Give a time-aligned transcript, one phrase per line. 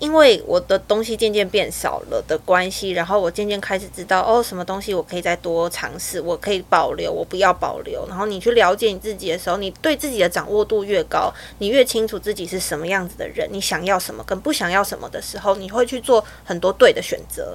[0.00, 8.04] 因为我的东西渐渐变少了的关系，然后我渐渐开始知道哦，什么东西我可以再多尝试，我可以保留，我不要保留。
[8.08, 17.54] 然后你去了解你自己的时候，你对自己的掌握度越高，你越清楚自己是什么样子的人，你想要什么跟不想要什么的时候，你会去做很多对的选择，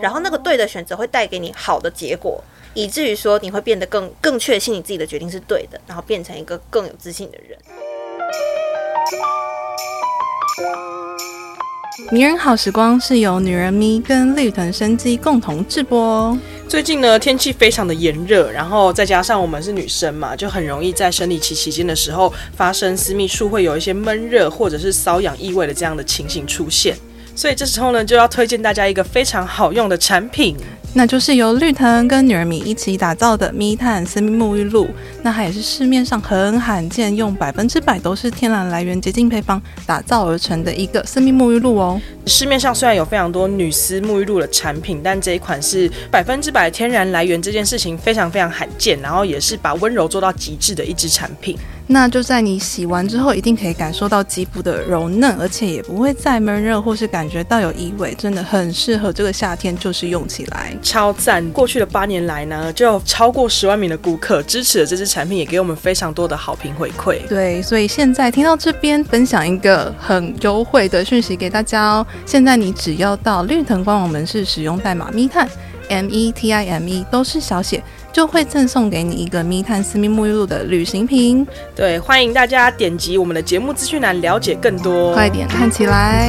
[0.00, 7.58] 然后那个对的选择会带给你好的结果，以至于说你会变得更更确信你自己的决定是对的，然后变成一个更有自信的人。
[12.10, 16.38] 迷人好时光是由女人咪跟绿藤生机共同制播哦。
[16.66, 26.96] 最近呢，天气非常的炎热，然后再加上我们是女生嘛，就很容易在生理期期间的时候发生私密处会有一些闷热或者是瘙痒异味的这样的情形出现。
[27.34, 30.56] 所以这时候呢，就要推荐大家一个非常好用的产品。
[30.94, 34.86] 那就是由绿藤跟女儿米一起打造的咪探私密沐浴露，
[35.22, 41.98] 那它也是市面上很罕见用百分之百都是天然来源洁净配方打造而成的一个私密沐浴露哦。
[42.26, 51.56] 市面上虽然有非常多女私沐浴露的产品，但这一款是百分之百天然来源，这件事情非常非常罕见，然后也是把温柔做到极致的一支产品。
[51.86, 61.46] 那就在你洗完之后，一定可以感受到肌肤的柔嫩，而且也不会再闷热或是感觉到有异味，真的很适合这个夏天，就是用起来超赞。
[61.50, 67.18] 过去的八年来呢，就有超过十万名的顾客支持了这支产品，也给我们非常多的好评回馈。
[67.28, 75.48] 对，所以现在听到这边分享一个很优惠的讯息给大家哦，现在你只要到绿藤官网门市使用代码密探
[75.88, 77.82] M E T I M E 都是小写。
[78.12, 81.46] 就会赠送给你一个密探私密沐浴露的旅行瓶。
[81.74, 85.14] 对，欢迎大家点击我们的节目资讯栏了解更多。
[85.14, 86.28] 快点看起来。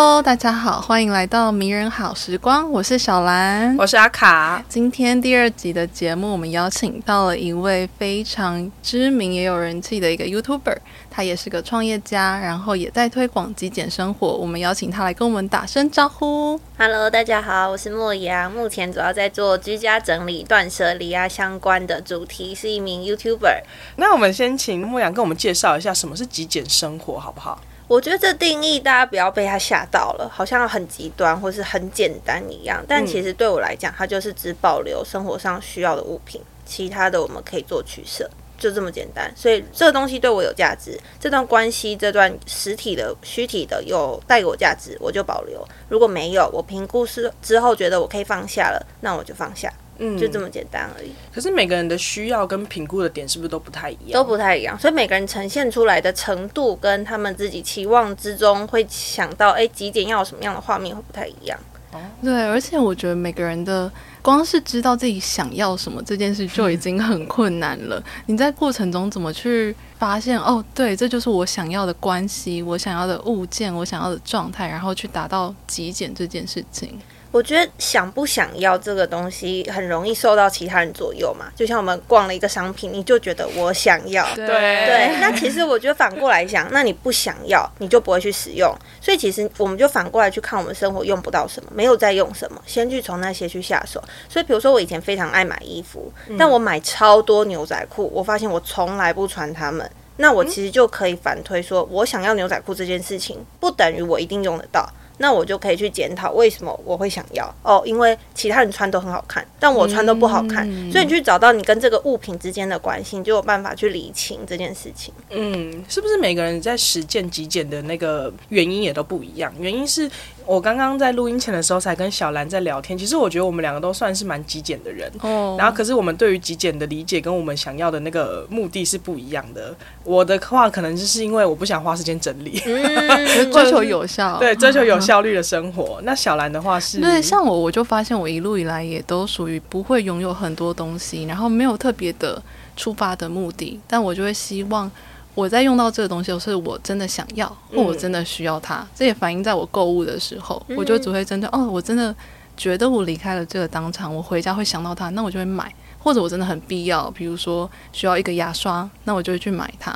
[0.00, 4.64] Hello，大家好，欢迎来到迷人好时光，我是小兰，我是阿卡。
[4.68, 10.76] 今天第二集的节目，我们邀请到了一位非常知名也有人气的一个 YouTuber。
[11.10, 14.28] 他也是个创业家，然后也在推广极简生活。
[14.28, 16.60] 我们邀请他来跟我们打声招呼。
[16.78, 23.62] Hello，大家好，我是莫阳，目前主要在做居家整理、断舍离啊相关的主题，是一名 YouTuber。
[23.96, 27.60] 那我们先请莫阳跟我们介绍一下什么是极简生活，好不好？
[27.88, 32.84] 我觉得这定义大家不要被它吓到了，好像很极端或是很简单一样。
[32.86, 38.30] 但其实对我来讲，它就是只保留生活上需要的物品，其他的我们可以做取舍。
[38.58, 49.72] 就这么简单，所以这个东西对我有价值，这段关系、这段实体的、虚体的有带给我价值，我就保留；如果没有，我评估是之后觉得我可以放下了，那我就放下。
[49.98, 51.10] 嗯，就这么简单而已。
[51.32, 54.12] 可是每个人的需要跟评估的点是不是都不太一样？
[54.12, 61.58] 都不太一样，所以每个人呈现出来的程度跟他们自己期望之中会想到，哎，极简要有什么样的画面会不太一样。
[61.92, 63.90] 哦，对，而且我觉得每个人的。
[64.20, 68.02] 光是知道自己想要什么这件事就已经很困难了。
[68.26, 70.38] 你在过程中怎么去发现？
[70.38, 76.98] 哦，对，这就是我想要的关系，我想要的物件，我想要的状态，然后去达到极简这件事情。
[77.30, 85.18] 我觉得想不想要这个东西很容易受到其他人左右嘛，就像我们逛了一个商品，你就觉得我想要，对对。
[85.20, 88.74] 那其实我觉得反过来想，那你不想要，你就不会去使用。
[89.00, 94.02] 所以其实我们就反过来去看我们生活用不到什么，没有在用什么，先去从那些去下手。
[94.28, 104.88] 所以比如说我以前非常爱买衣服，但我买超多牛仔裤，我发现我从来不穿它们，那我其实就可以反推说，我想要牛仔裤这件事情，不等于我一定用得到。
[105.18, 115.12] 那我就可以去检讨为什么我会想要哦，因为其他人穿都很好看，但我穿都不好看，嗯、所以你去找到你跟这个物品之间的关系，你就有办法去理清这件事情。
[115.30, 119.52] 嗯，是不是每个人在实践极简的那个原因也都不一样？
[119.60, 120.10] 原因是。
[120.48, 129.76] 我刚刚在录音前的时候才跟小兰在聊天，其实我觉得我们两个都算是蛮极简的人，哦，然后可是我们对于极简的理解跟我们想要的那个目的是不一样的。
[130.04, 136.00] 我的话可能就是因为我不想花时间整理，嗯、 追求有效，对，追求有效率的生活。
[136.08, 142.42] 那小兰的话是，对，像我，我就发现我一路以来也都属于不会拥有很多东西，然后没有特别的
[142.74, 144.90] 出发的目的，但我就会希望。
[145.38, 148.78] 我在用到这个东西，我是我真的想要，或我真的需要它。
[148.78, 152.12] 嗯、这也反映在我购物的时候，嗯、我就只会针对哦，我真的
[152.56, 155.72] 觉得我离开了这个当场，我回家会想到它，那我就会买。
[156.00, 159.92] 或者我真的很必要，比如说需要一个牙刷，那我就会去买它。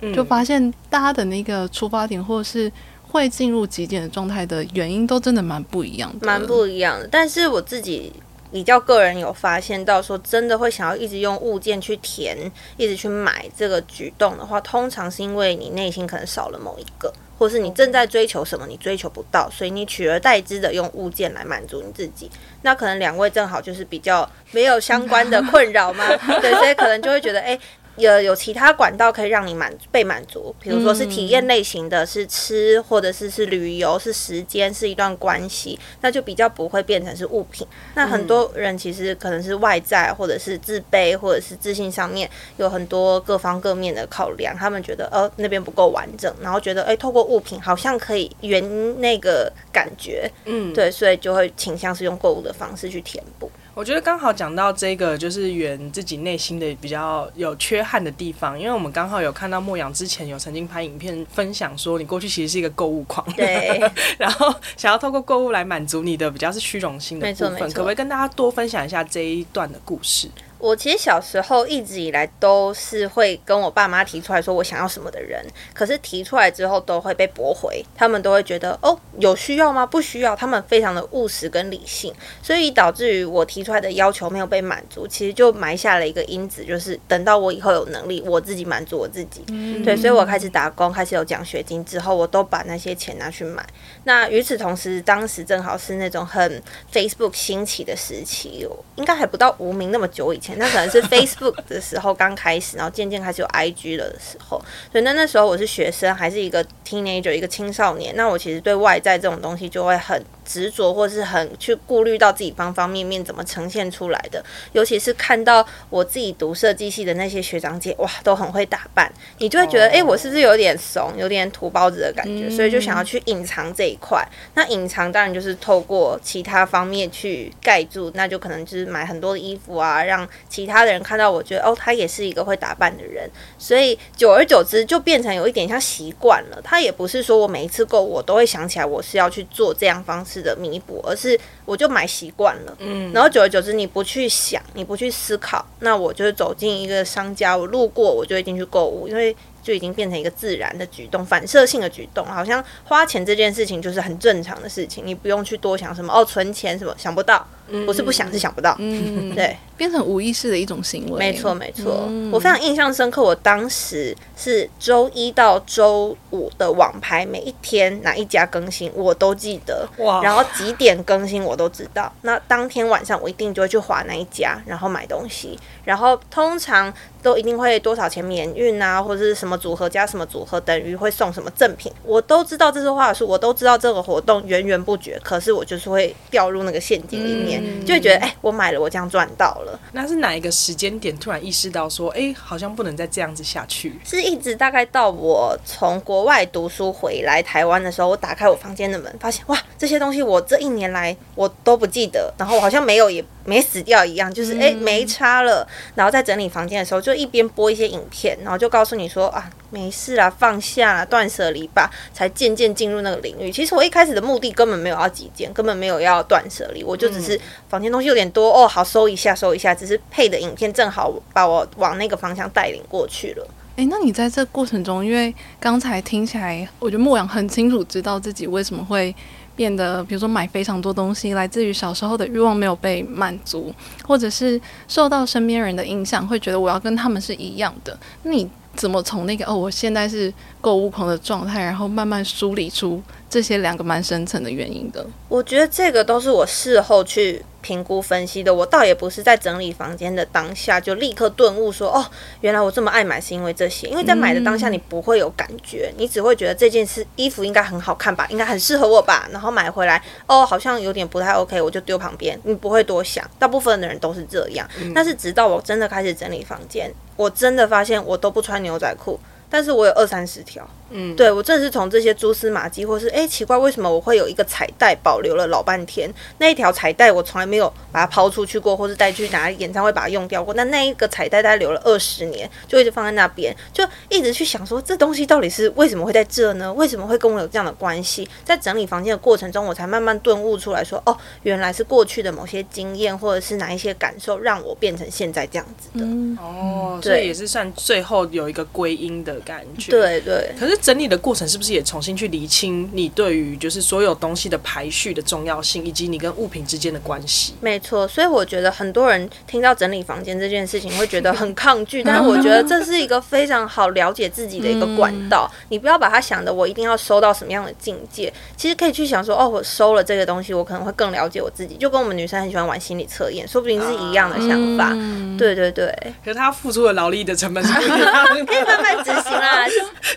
[0.00, 2.70] 嗯、就发现大家的那个出发点，或是
[3.06, 7.08] 会进入极简的状态的原因，都真的蛮不一样的，蛮不一样的。
[7.12, 8.12] 但是我自己。
[8.54, 12.38] 比较个人有发现到说，真的会想要一直用物件去填，
[12.76, 22.30] 一直去买这个举动的话，通常是因为你内心可能少了某一个，或是你正在追求什么，你追求不到，所以你取而代之的用物件来满足你自己。
[22.62, 26.06] 那可能两位正好就是比较没有相关的困扰嘛，
[26.40, 27.60] 对，所以可能就会觉得，哎、欸，
[27.96, 37.66] 有有其他管道可以让你满被满足，比如说是体验类型的，是吃，或者是是旅游，是时间，是一段关系，那就比较不会变成是物品。
[37.94, 53.50] 那很多人其实可能是外在，或者是自卑，或者是自信上面有很多各方各面的考量，他们觉得呃那边不够完整，然后觉得哎、欸、透过物品好像可以圆那个感觉，嗯，对，所以就会倾向是用购物的方式去填补。
[53.74, 63.80] 我觉得刚好讲到这个，就是圆自己内心的比较有缺憾的地方，因为我们刚好有看到莫阳之前有曾经拍影片分享说，你过去其实是一个购物狂，对，
[64.16, 70.28] 然后想要透过购物来满足你的比较是虚荣心的部分，可不可以跟大家多分享一下这一段的故事？
[70.64, 75.44] 我其实小时候一直以来都是会跟我爸妈提出来说我想要什么的人，
[75.74, 79.84] 可是提出来之后都会被驳回，他们都会觉得哦，有需要吗？
[79.84, 89.44] 不需要，他们非常的务实跟理性，所以导致于我提出来的要求没有被满足，其实就埋下了一个因子，就是等到我以后有能力，我自己满足我自己。
[89.48, 93.62] 嗯、对，所以我开始打工，开始有奖学金之后，我都把那些钱拿去买。
[94.04, 98.66] 那与此同时，当时正好是那种很 Facebook 兴起的时期，
[98.96, 100.53] 应该还不到无名那么久以前。
[100.58, 104.58] 那可能是 Facebook 的时候刚开始，然后渐渐开始有 IG 了的时候，
[104.90, 108.14] 所以那那时候我是学生，还是一个 teenager，一个青少年。
[108.16, 114.44] 那我其实对外在这种东西就会很执着，或是很去顾虑到自己方方面面怎么呈现出来的。
[114.72, 122.48] 尤其是看到我自己读设计系的那些学长姐，哇，都很会打扮，你就会觉得，哎、欸，我是不是有点怂，有点土包子的感觉？
[122.50, 124.26] 所以就想要去隐藏这一块。
[124.54, 130.28] 那隐藏当然就是透过其他方面去盖住，那就可能就是买很多的衣服啊，让。
[130.48, 136.60] 其他的人看到我觉得哦，他也是一个会打扮的人，所以久而久之就变成有一点像习惯了。
[136.62, 142.76] 他也不是说我每一次购物我都会想起来我是要去做这样方式的弥补，而是我就买习惯了。
[142.78, 149.34] 嗯，然后久而久之你不去想，你不去思考，那我就是走进一个商家，我路过我就会进去购物，因为。
[149.64, 157.48] 就已经变成一个自然的举动，反射性的举动，好像花钱这件事情就是很正常的事情，你不用去多想什么哦，存钱什么想不到，
[157.86, 176.92] 不是不想是想不到，嗯， 对，变成无意识的一种行为，没错没错，嗯、我非常印象深刻，我当时是周一到周五的网拍，每一天哪一家更新我都记得，哇，然后几点更新我都知道，那当天晚上我一定就会去划那一家，然后买东西，然后通常。
[177.24, 189.78] 都一定会多少钱免运啊，或者是什么组合加什么组合等于会送什么赠品，我都知道这是话术，我都知道这个活动源源不绝，可是我就是会掉入那个陷阱里面，嗯、就会觉得哎、欸，我买了，我这样赚到了。
[189.92, 193.98] 那是哪一个时间点突然意识到说，哎、欸，好像不能再这样子下去？
[194.04, 205.66] 是一直大概到我从国外读书回来台湾的时候，我打开我房间的门，发现哇，这些东西我这一年来我都不记得，然后我好像没有也没死掉一样，就是哎、欸、没差了。
[205.94, 207.14] 然后在整理房间的时候就。
[207.14, 213.52] 一边播一些影片，然后就告诉你说啊，没事啊，放下啦，断舍离吧，才渐渐进入那个领域。
[213.52, 223.48] 其实我一开始的目的根本没有要极简，根本没有要断舍离，我就只是房间东西有点多哦，好收一下，收一下，只是配的影片正好把我往那个方向带领过去了。
[223.76, 229.14] 诶，那你在这过程中，因为刚才听起来，我觉得牧羊很清楚知道自己为什么会。
[229.56, 233.72] 变得，比如说买非常多东西，来自于小时候的欲望没有被满足，
[234.06, 237.98] 或者是受到身边人的影响，会觉得我要跟他们是一样的。
[238.22, 243.00] 那你怎么从那个哦，我现在是购物狂的状态，然后慢慢梳理出
[243.34, 245.04] 这些两个蛮深层的原因的？
[245.28, 247.44] 我觉得这个都是我事后去。
[247.64, 252.04] 评估分析的，我倒也不是在整理房间的当下就立刻顿悟说，哦，
[252.42, 253.86] 原来我这么爱买是因为这些。
[253.86, 263.24] 因为在买的当下你不会有感觉，你只会觉得这件事衣服应该很好看吧，应该很适合我吧，然后买回来，哦，好像有点不太 OK，我就丢旁边，你不会多想。
[263.38, 269.18] 大部分的人都是这样，但是直到我真的开始整理房间，我真的发现我都不穿牛仔裤。
[269.48, 276.12] 但是我有二三十条，嗯，对，我正是从这些蛛丝马迹，或是哎、欸、奇怪，为什么我会有一个彩带保留了老半天？
[276.38, 280.54] 那一条彩带我从来没有把它抛出去过，或是带去哪里演唱会把它用掉过。
[280.54, 286.72] 那那一个彩带大概留了二十年，就一直放在那边，就一直去想说这东西到底是为什么会在这呢？
[286.72, 288.28] 为什么会跟我有这样的关系？
[288.44, 296.04] 在整理房间的过程中，我才慢慢顿悟出来说，哦，原来是过去的某些经验，或者是哪一些感受，让我变成现在这样子的。
[296.04, 299.34] 嗯、哦，所以也是算最后有一个归因的。
[299.44, 307.54] 感觉对对，可是是整理的过程是不是也重新去厘清你对于就是所有东西的排序的重要性，以及你跟物品之间的关系？
[307.60, 315.50] 没错，所以我觉得很多人听到整理房间这件事情会觉得很抗拒，但是我觉得这是一个非常好了解自己的一个管道。
[315.52, 321.76] 嗯、你不要把它想的我一定要收到什么样的境界，其实可以去想说，哦，我收了这个东西，我可能会更了解我自己。
[321.76, 324.90] 就跟我们女生很喜欢玩心理测验，说不定是一样的想法。
[324.94, 329.64] 嗯、对对对，可是他付出的劳力的成本是不一样的， 可以慢慢执行啊。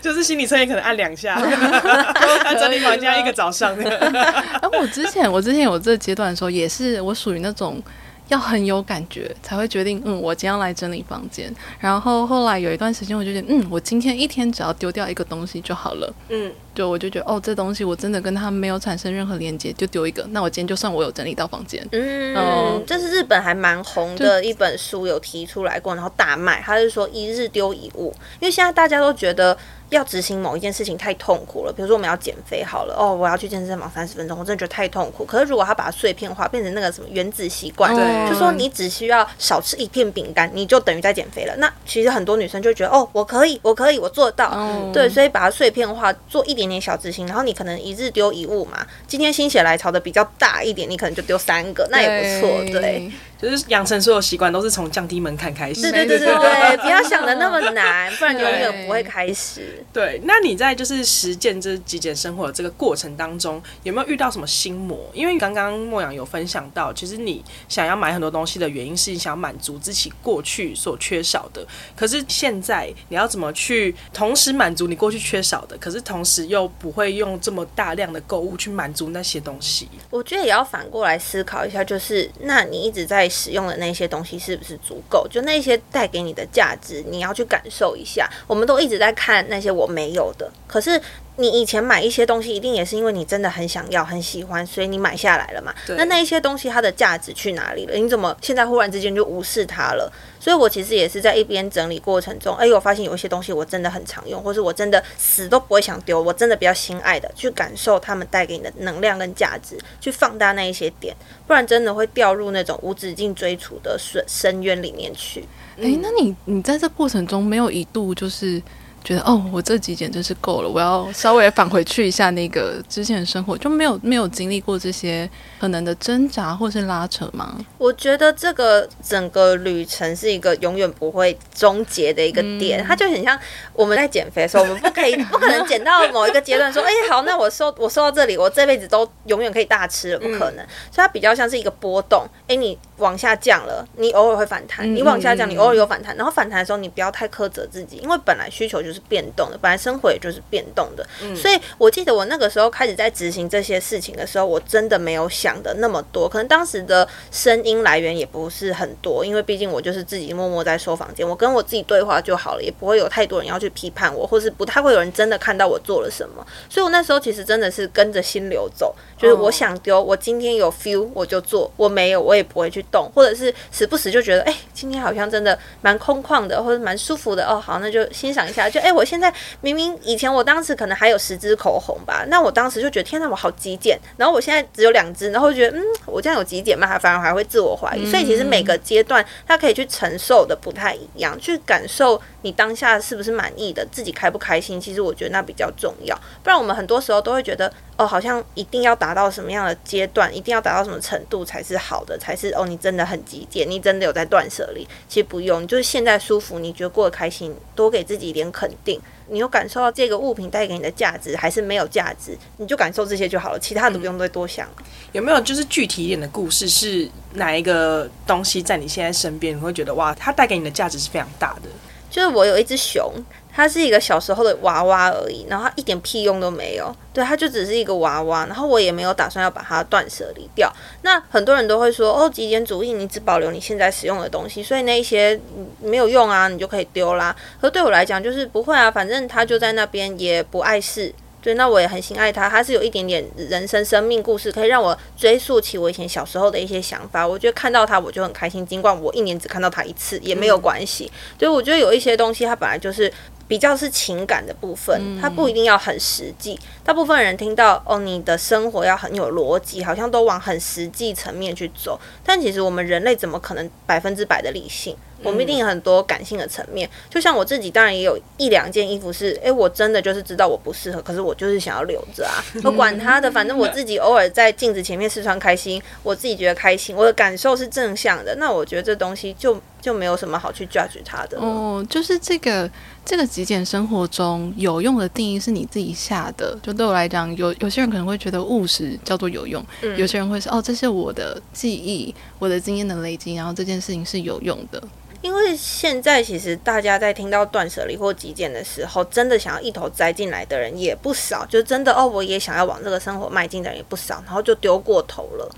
[0.00, 1.34] 就 是心理测验可能按两下，
[2.44, 3.76] 按整理房间一个早上。
[3.78, 7.80] 哎，我之前我之前有这个阶段的时候，也是我属于那种。
[8.28, 11.50] 要很有感觉才会决定，嗯，我今天要来整理房间。
[11.78, 16.14] 然后后来有一段时间，我就觉得，嗯，我今天一天只要丢掉一个东西就好了。
[16.28, 20.22] 嗯，对，我就觉得，哦，这东西我真的跟它没有产生任何连接，就丢一个。
[20.28, 21.82] 那我今天就算我有整理到房间。
[21.92, 26.60] 嗯，嗯，这是日本还蛮红的一本书，有提出来过，然后大卖。
[26.60, 29.56] 他是说一日丢一物，因为现在大家都觉得。
[29.90, 35.24] 要执行某一件事情太痛苦了，比如说我们要减肥好了，哦，我要去健身房三十分钟，我真的觉得太痛苦。
[35.24, 41.54] 可是如果他把它碎片化，变成那个什么原子习惯，对，就说你只需要少吃一片饼干，你就等于在减肥了。
[41.56, 48.86] 那其实很多女生就觉得，哦，我可以，我可以，我做到，嗯、对，所以把它碎片化，做一点点小执行，然后你可能一日丢一物嘛。
[49.06, 53.10] 今天心血来潮的比较大一点，你可能就丢三个，那也不错，对。
[53.40, 55.80] 就是养成所有习惯都是从降低门槛开始。
[55.82, 59.84] 对对对对对，不要想的那么难，不然永远不会开始。
[59.94, 64.98] 对，那你在就是实践这极简生活的这个过程当中，有没有遇到什么心魔？
[65.14, 71.64] 因为刚刚莫阳有分享到，其实你想要买很多东西的原因是你想要满足自己过去所缺少的。
[71.94, 79.88] 可是现在你要怎么去同时满足你过去缺少的，可是同时又不会用这么大量的购物去满足那些东西？
[80.10, 83.27] 我觉得也要反过来思考一下，就是那你一直在。
[83.28, 85.26] 使用的那些东西是不是足够？
[85.28, 88.28] 就那些带给你的价值，你要去感受一下。
[88.46, 91.00] 我们都一直在看那些我没有的，可是
[91.40, 95.72] 你以前买一些东西，一定也是因为你真的很想要、很喜欢，所以你买下来了嘛？
[95.86, 95.96] 对。
[95.96, 97.94] 那那一些东西它的价值去哪里了？
[97.94, 100.12] 你怎么现在忽然之间就无视它了？
[100.40, 111.14] 所以我其实也是在一边整理过程中，哎，我发现有一些东西我真的很常用，或是我真的死都不会想丢，我真的比较心爱的，去感受他们带给你的能量跟价值，去放大那一些点，
[111.46, 115.44] 不然真的会掉入那种无止境追逐的深深渊里面去。
[115.80, 118.60] 哎，那你你在这过程中没有一度就是？
[119.04, 125.28] 觉得哦，我这几点真是够了，我要稍微返回去一下那个之前的生活，就没有没有经历过这些
[125.58, 127.56] 可能的挣扎或是拉扯吗？
[127.78, 133.38] 我觉得这个整个旅程是一个永远不会终结的一个点，嗯、它就很像
[133.72, 140.64] 我们在减肥的时候，我们不可以 不可能减到某一个阶段说，哎、欸，好，那我瘦我瘦到这里，我这辈子都永远可以大吃了，不可能。
[140.64, 149.02] 嗯、所以它比较像是一个波动，哎、欸，你往下降了，你偶尔会反弹，你往下降，你偶尔有反弹，然后反弹的时候你不要太苛责自己，因为本来需求就是。
[149.08, 178.77] 变动的，本来生活也就是变动的，嗯、所以我记得我那个时候开始在执行这些事情的时候，我真的没有想的那么多，可能当时的声音来源也不是很多，因为毕竟我就是自己默默在收房间，我跟我自己对话就好了，也不会有太多人要去批判我，或是不太会有人真的看到我做了什么，所以我那时候其实真的是跟着心流走，就是我想丢，我今天有 feel 我就做，我没有我也不会去动，或者是时不时就觉得，哎、欸，今天好像真的蛮空旷的，或者蛮舒服的，哦，好，那就欣赏一下，就。
[178.80, 183.98] 哎，我现在明明以前我当时可能还有十支口红吧，那我当时就觉得天哪，我好极简。
[184.16, 186.86] 然后我现在只有两支，然后觉得嗯，我这样有极简吗？
[186.86, 188.10] 还反而还会自我怀疑。
[188.10, 194.80] 所以其实每个阶段他可以去承受的不太一样，去感受你当下是不是满意的，自己开不开心。
[194.80, 196.16] 其实我觉得那比较重要。
[196.42, 204.86] 不然我们很多时候都会觉得哦，好像一定要达到什么样的阶段，一定要达到什么程度才是好的，才是哦，你真的很极简，你真的有在断舍离。
[205.08, 209.00] 其实不用，你就是现在舒服，你觉得过得开心，多给自己一点肯定。
[209.30, 212.38] 你有感受到这个物品带给你的价值，还是没有价值？
[212.56, 214.66] 你就感受这些就好了，其他的不用再多想。
[215.12, 216.66] 有没有就是具体一点的故事？
[216.66, 221.68] 是哪一个东西在你现在身边，你会觉得哇，它带给你的价值是非常大的？
[222.10, 223.12] 就是我有一只熊。
[223.50, 226.94] 它是一个小时候的娃娃而已，然后它一点屁用都没有。
[227.12, 230.72] 对，它就只是一个娃娃，然后我也没有打算要把它断舍离掉。
[231.02, 235.40] 那很多人都会说，哦，极简主义，你只保留你现在使用的东西，所以那一些
[235.82, 237.34] 没有用啊，你就可以丢啦。
[237.60, 241.12] 可对我来讲，就是不会啊，反正它就在那边，也不碍事。
[241.40, 247.26] 对，那我也很心爱他，他是有一点点人生生命故事，可以让我追溯起我以前小时候的一些想法。
[247.26, 251.10] 我觉得看到他我就很开心，尽管我一年只看到他一次也没有关系。
[251.14, 253.12] 嗯、所以我觉得有一些东西它本来就是
[253.48, 256.56] 比较是情感的部分，它不一定要很实际。
[256.84, 261.98] 大部分人听到哦，你的生活要很有逻辑，好像都往很实际层面去走。
[262.24, 264.94] 但其实我们人类怎么可能百分之百的理性？
[265.24, 266.88] 我们一定有很多感性的层面。
[267.10, 272.38] 就像我自己，当然也有一两件衣服是，哎、欸，我真的就是知道我不适合，可是我就是想要留着啊。
[272.62, 278.36] 我管他的，反正我自己偶尔在镜子前面试穿开心，我自己觉得开心，我的感受是正向的。
[278.36, 281.36] 那我觉得这东西就就没有什么好去 judge 它的。
[281.40, 282.70] 哦，就是这个
[283.08, 286.54] 这个极简生活中有用的定义是你自己下的。
[286.62, 294.82] 就对我来讲，有有些人可能会觉得务实叫做有用，嗯、有些人会说哦，这是我的记忆，我的经验的累积，然后这件事情是有用的。
[295.22, 305.50] 因为现在其实大家在听到断舍离或极简的时候，真的想要一头栽进来的人也不少，就真的哦，我也想要往这个生活迈进的人也不少，然后就丢过头了。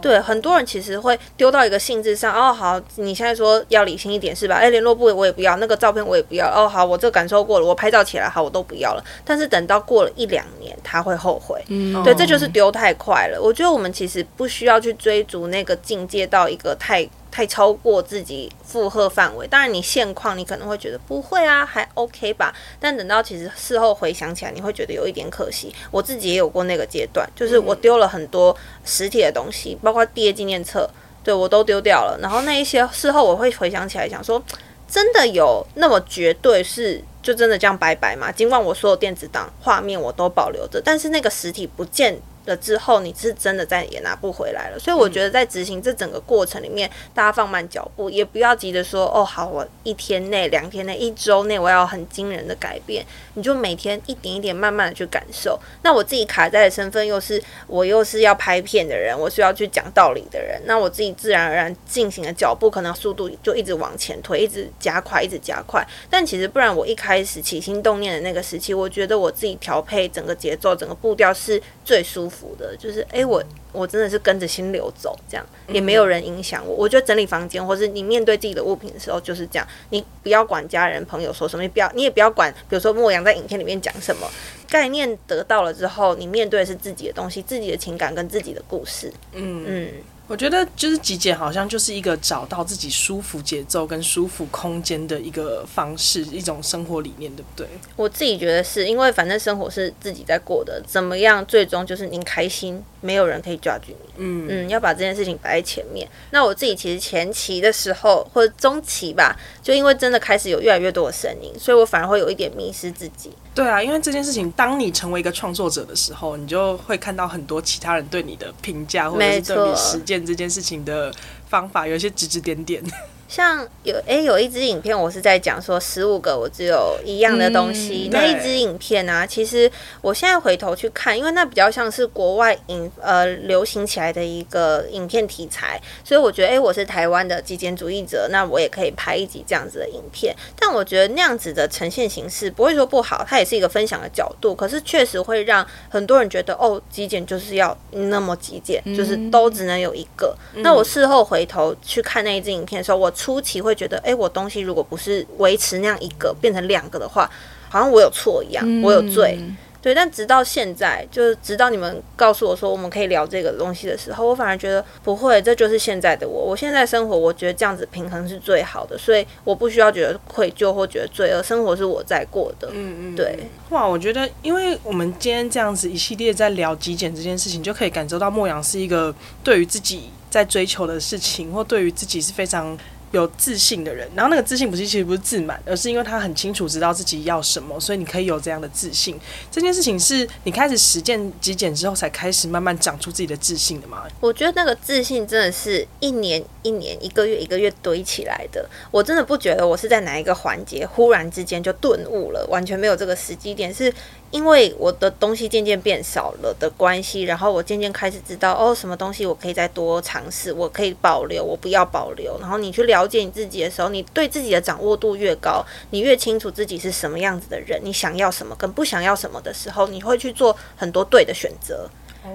[0.00, 4.56] 对，很多人其实会丢到一个性质上，哦，好，你现在说要理性一点是吧？
[4.56, 9.04] 哎，联络部我也不要，那个照片我也不要，哦，好，我这感受过了，我拍照起来好，我都不要了。
[9.24, 11.62] 但是等到过了一两年，他会后悔。
[11.68, 13.40] 嗯，对，这就是丢太快了。
[13.40, 17.08] 我觉得我们其实不需要去追逐那个境界到一个太。
[17.38, 22.52] 太超过自己负荷范围，当然你现况你可能会觉得不会啊，还 OK 吧。
[22.80, 25.72] 但等到其实事后回想起来，你会觉得有一点可惜。
[25.92, 30.90] 我自己也有过那个阶段，就是我丢了很多实体的东西，包括毕业纪念册，
[31.22, 32.18] 对我都丢掉了。
[32.20, 34.42] 然后那一些事后我会回想起来，想说
[34.88, 38.32] 真的有那么绝对是就真的这样拜拜吗？
[38.32, 42.20] 尽管我所有电子档画面我都保留着，但是那个实体不见。
[42.48, 44.78] 了之后，你是真的再也拿不回来了。
[44.78, 53.06] 所以我觉得在执行这整个过程里面，大家放慢脚步，也不要急着说哦，好，我一天内、两天内、一周内，我要很惊人的改变。
[53.34, 55.56] 你就每天一点一点慢慢的去感受。
[55.82, 60.60] 那我自己卡在的身份又是我又是要拍片的人，我需要去讲道理的人。
[60.64, 65.86] 那我自己自然而然进行的脚步，可能速度就一直往前推，一直加快，一直加快。
[66.08, 73.42] 但其实不然，我一开始起心动念的那个时期，我觉得我自己调配整个节奏、整个步调是最舒服的，就是哎，我
[73.72, 76.74] 我真的是跟着心流走，这样也没有人影响我。
[76.74, 79.66] 我觉得整理房间，或是你面对自己的物品的时候，就是这样。
[79.90, 84.30] 你不要管家人朋友说什么，你不要，你也不要管，比如说莫阳在影片里面讲什么，
[84.68, 89.12] 概念得到了之后，你面对的是自己的东西，自己的情感跟自己的故事。
[89.32, 89.88] 嗯嗯。
[90.28, 97.66] 我觉得就是极简，好像就是一个找到自己舒服节奏跟舒服空间的一个方式，一种生活理念，对不对？
[97.96, 103.96] 我自己觉得是因为反正生活是自己在过的，怎么样，最终就是您开心，没有人可以 judge 你。
[104.20, 106.06] 嗯嗯，要把这件事情摆在前面。
[106.30, 113.32] 那我自己其实前期的时候或者中期吧，就因为真的开始有越来越多的声音，所以我反而会有一点迷失自己。
[113.54, 121.14] 对啊，因为这件事情，当你成为一个创作者的时候，你就会看到很多其他人对你的评价，或者是对你实践这件事情的
[121.48, 122.82] 方法，有一些指指点点。
[123.28, 128.08] 像有诶、欸，有一支影片，我是在讲说十五个我只有一样的东西。
[128.08, 140.34] 嗯、那一支影片啊，其实我现在回头去看，因为那比较像是国外影呃流行起来的一个影片题材，所以我觉得诶、欸，我是台湾的极简主义者，那我也可以拍一集这样子的影片。
[140.58, 150.34] 但我觉得那样子的呈现形式不会说不好，它也是一个分享的角度，可是确实会让很多人觉得哦，极简就是要那么极简，嗯、就是都只能有一个。
[150.54, 153.12] 嗯、那我事后回头去看那一支影片的时候，我。
[153.18, 157.28] 初期会觉得，哎、欸，我东西如果不是维持那样一个，变成两个的话，
[157.68, 159.36] 好像我有错一样，嗯、我有罪。
[159.80, 166.44] 对，但直到现在，就是直到你们告诉我说我们可以聊这个东西的时候，我反而觉得不会，这就是现在的我。
[166.44, 172.68] 我现在生活，我觉得这样子平衡是最好的，所以我不需要觉得愧疚或觉得罪恶，生活是我在过的。
[172.72, 173.38] 嗯嗯，对。
[173.70, 182.76] 哇，我觉得，因为我们今天这样子一系列在聊极简这件事情，就可以感受到莫阳是一个对于自己在追求的事情，或对于自己是非常。
[183.12, 189.18] 有自信的人，然后那个自信不是其实不是自满，而是因为他很清楚知道自己要什么，所以你可以有这样的自信。
[189.50, 194.04] 这件事情是你开始实践极简之后才开始慢慢长出自己的自信的吗？
[194.20, 198.68] 我觉得那个自信真的是一年一年、一个月一个月堆起来的。
[198.90, 203.92] 我真的不觉得我是在哪一个环节忽然之间就顿悟了，完全没有这个时机点是。
[204.30, 212.38] 因为我的东西渐渐变少了的关系，然后我渐渐开始知道哦，什么东西我可以再多尝试，我可以保留，我不要保留。
[212.38, 221.88] 然后你去了解你自己的时候，你对自己的掌握度越高，你越清楚自己是什么样子的人，你想要什么跟不想要什么的时候，你会去做很多对的选择，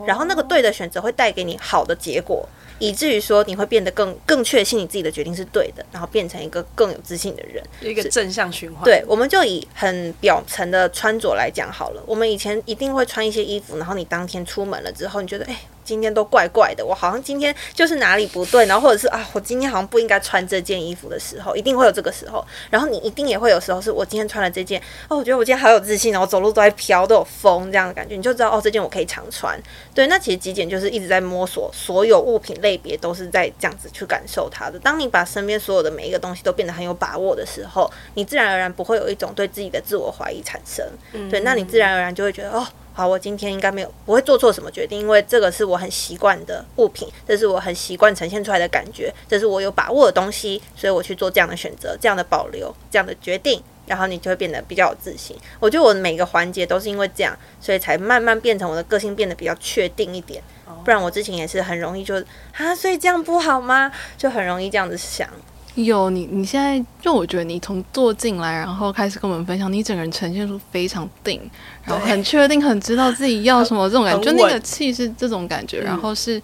[0.07, 2.47] 然后那个对的选择会带给你好的结果。
[2.79, 8.83] 以至于说你会变得更更确信你自己的决定是对的，然后变成一个更有自信的人，一个正向循环。
[8.83, 12.03] 对，我们就以很表层的穿着来讲好了。
[12.05, 22.43] 我们以前一定会穿一些衣服，然后你当天出门了之后，你觉得哎、欸，今天都怪怪的，我好像今天就是哪里不对，然后 或者是啊，我今天好像不应该穿这件衣服的时候，一定会有这个时候。
[22.69, 29.61] 然后你一定也会有时候是我今天穿了这件，哦，我觉得我今天好有自信，然后走路都在飘，都有风这样的感觉，你就知道哦，这件我可以常穿。
[29.93, 34.79] 对，那其实极简就是一直在摸索，所有物品类别都是在这样子去感受它的。
[34.79, 40.83] 当你把身边所有的每一个东西都变得很有把握的时候，你自然而然不会有一种对自己的自我怀疑产生。
[41.11, 42.65] 嗯，对，那你自然而然就会觉得哦。
[42.95, 55.35] 好，我今天应该没有不会做错什么决定，因为这个是我很习惯的物品，这是我很习惯呈现出来的感觉，这是我有把握的东西，所以我去做这样的选择、这样的保留、这样的决定，然后你就会变得比较有自信。
[55.59, 60.43] 我觉得我的每个环节都是因为这样，所以才慢慢变成我的个性变得比较确定一点。
[60.83, 62.15] 不然我之前也是很容易就
[62.57, 63.91] 啊，所以这样不好吗？
[64.17, 65.27] 就很容易这样子想。
[65.75, 71.41] 有你，你现在就我觉得你从坐进来，然后开始跟我们分享，你整个人呈现出非常定，
[71.83, 76.39] 然后很确定，很知道自己要什么这种感觉，就那个气是这种感觉，然后是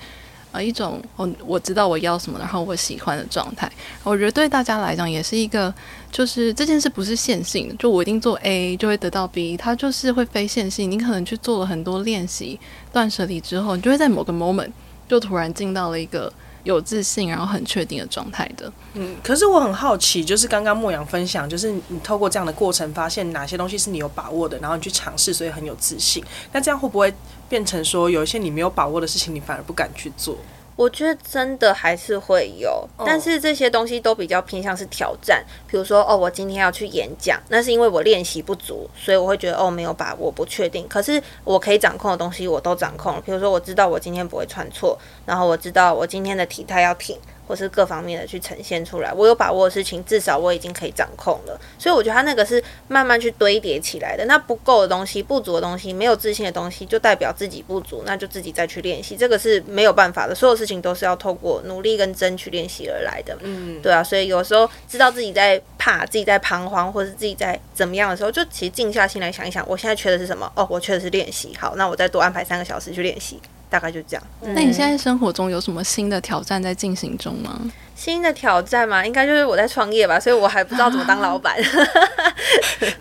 [0.52, 3.72] 呃一种我我知道我要什么，然后我喜欢的状态。
[4.04, 5.72] 我觉得对大家来讲也是一个，
[6.12, 10.90] 就是这件事不是线性的，就我一定做 A 就会得到 B，它就是会非线性。
[10.90, 12.60] 你可能去做了很多练习、
[12.92, 14.72] 断舍离之后，你就会在某个 moment
[15.08, 16.32] 就突然进到了一个。
[16.66, 18.72] 有自信，然后很确定的状态的。
[18.94, 26.22] 嗯，可是我很好奇，就是刚刚莫阳分享，就是你透过这样的过程，发现哪些东西是你有把握的，然后你去尝试，所以很有自信。
[26.52, 27.12] 那这样会不会
[27.48, 30.38] 变成说，有一些你没有把握的事情，你反而不敢去做？
[30.80, 35.44] 我觉得真的还是会有，但是这些东西都比较偏向是挑战。
[35.68, 40.88] 比如说，哦，我今天要去演讲，那是因为我练习不足，所以我会觉得哦，没有把握，不确定。
[40.88, 43.20] 可是我可以掌控的东西，我都掌控了。
[43.20, 47.18] 比如说，我知道我今天不会穿错，然后我知道我今天的体态要挺。
[47.50, 51.60] 或是各方面的去呈现出来，我有把握的事情，至少我已经可以掌控了。
[51.80, 54.24] 所以我觉得他那个是慢慢去堆叠起来的。
[54.26, 59.18] 那不够的东西、不足的东西、没有自信的东西，就代表自己不足，那就自己再去练习。
[59.18, 63.36] 这个是没有办法的，所有事情都是要透过努力跟争取练习而来的。
[63.42, 64.04] 嗯，对啊。
[64.04, 70.52] 所以有时候知道自己在怕、自己在彷徨，或是自己在怎么样的时候，就其实静下心来想一想，我现在缺的是什么？
[70.56, 71.58] 哦，我缺的是练习。
[71.60, 73.40] 好，那我再多安排三个小时去练习。
[73.70, 74.24] 大概就这样。
[74.42, 77.60] 那你现在生活中有什么新的挑战在进行中吗？
[77.96, 81.58] 新的挑战嘛，应该就是我在创业吧，所以我还不知道怎么当老板。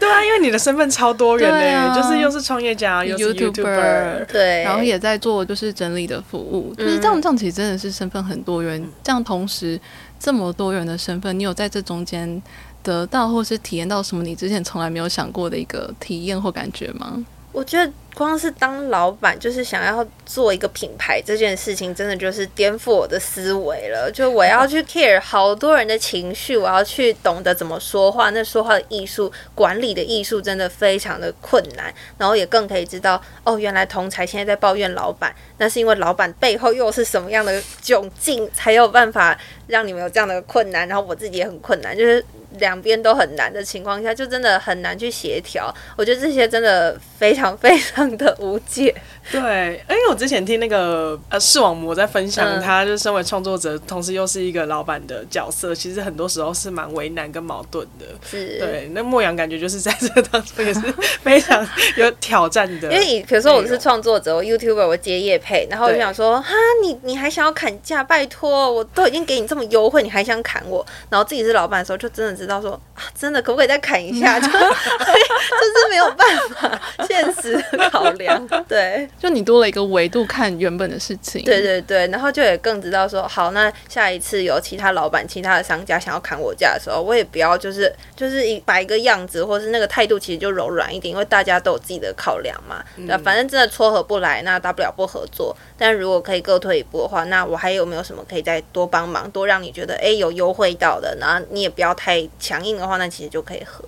[0.01, 7.23] 对啊，因为你的身份超多元的，啊、就是又是创业家，又是 YouTuber，对，然后也在做就是整理的服务，就是这样。
[7.23, 8.83] 这样其实真的是身份很多元。
[8.83, 9.81] 嗯、这样同时
[10.19, 12.43] 这么多元的身份，你有在这中间
[12.83, 17.25] 得到或是体验到什么你之前从来没有想过的一个体验或感觉吗？
[17.53, 24.11] 我觉得光是当老板，就是想要做一个品牌这件事情，真的就是颠覆我的思维了。
[24.13, 31.95] 就我要去 care 好多人的情绪，我要去懂得怎么说话，那说话的艺术、管理的艺术，真的非常的困难。
[32.19, 40.89] 然后也更可以知道，哦，原来同才现在在抱怨老板，那是因为老板背后又是什么样的窘境，才有办法让你们有这样的困难。
[40.89, 42.25] 然后我自己也很困难，就是。
[42.59, 45.73] 两边都很难的情况下，就真的很难去协调。
[45.97, 48.95] 我觉得这些真的非常非常的无解。
[49.31, 58.07] 对，因为我之前听那个呃视网膜在分享，他就身为创作者，同时又是一个老板的角色，其实很多时候是蛮为难跟矛盾的。
[58.27, 58.91] 是，对。
[58.95, 60.81] 那莫阳感觉就是在这当中也是
[61.23, 62.89] 非常有挑战的。
[62.93, 68.03] 因为你比如说我是创作者，我 YouTuber，我接业配，然后我就想说，哈，你你还想要砍价？
[68.03, 70.87] 拜托，我都已经给你这么优惠，你还想砍我？
[71.11, 74.39] 然后自己是老板的时候，就真的知道说，啊，真的可不可以再砍一下？
[74.41, 78.47] 就 就是没有办法，现实考量。
[78.69, 79.07] 对。
[79.19, 92.85] 就你多了一个维度看原本的事情，对对对，然后就也更知道说，好，那下一次有其他老板、其他的商家想要砍我价的时候，我也不要就是就是一摆一个样子，或是那个态度其实就柔软一点，因为大家都有自己的考量嘛。
[92.97, 95.57] 那、嗯、反正真的撮合不来，那大不了不合作。
[95.77, 103.85] 但如果可以各退一步的话，那我还有没有什么可以再多帮忙，多让你觉得哎有优惠到的，然后你也不要太强硬的话，那其实就可以合。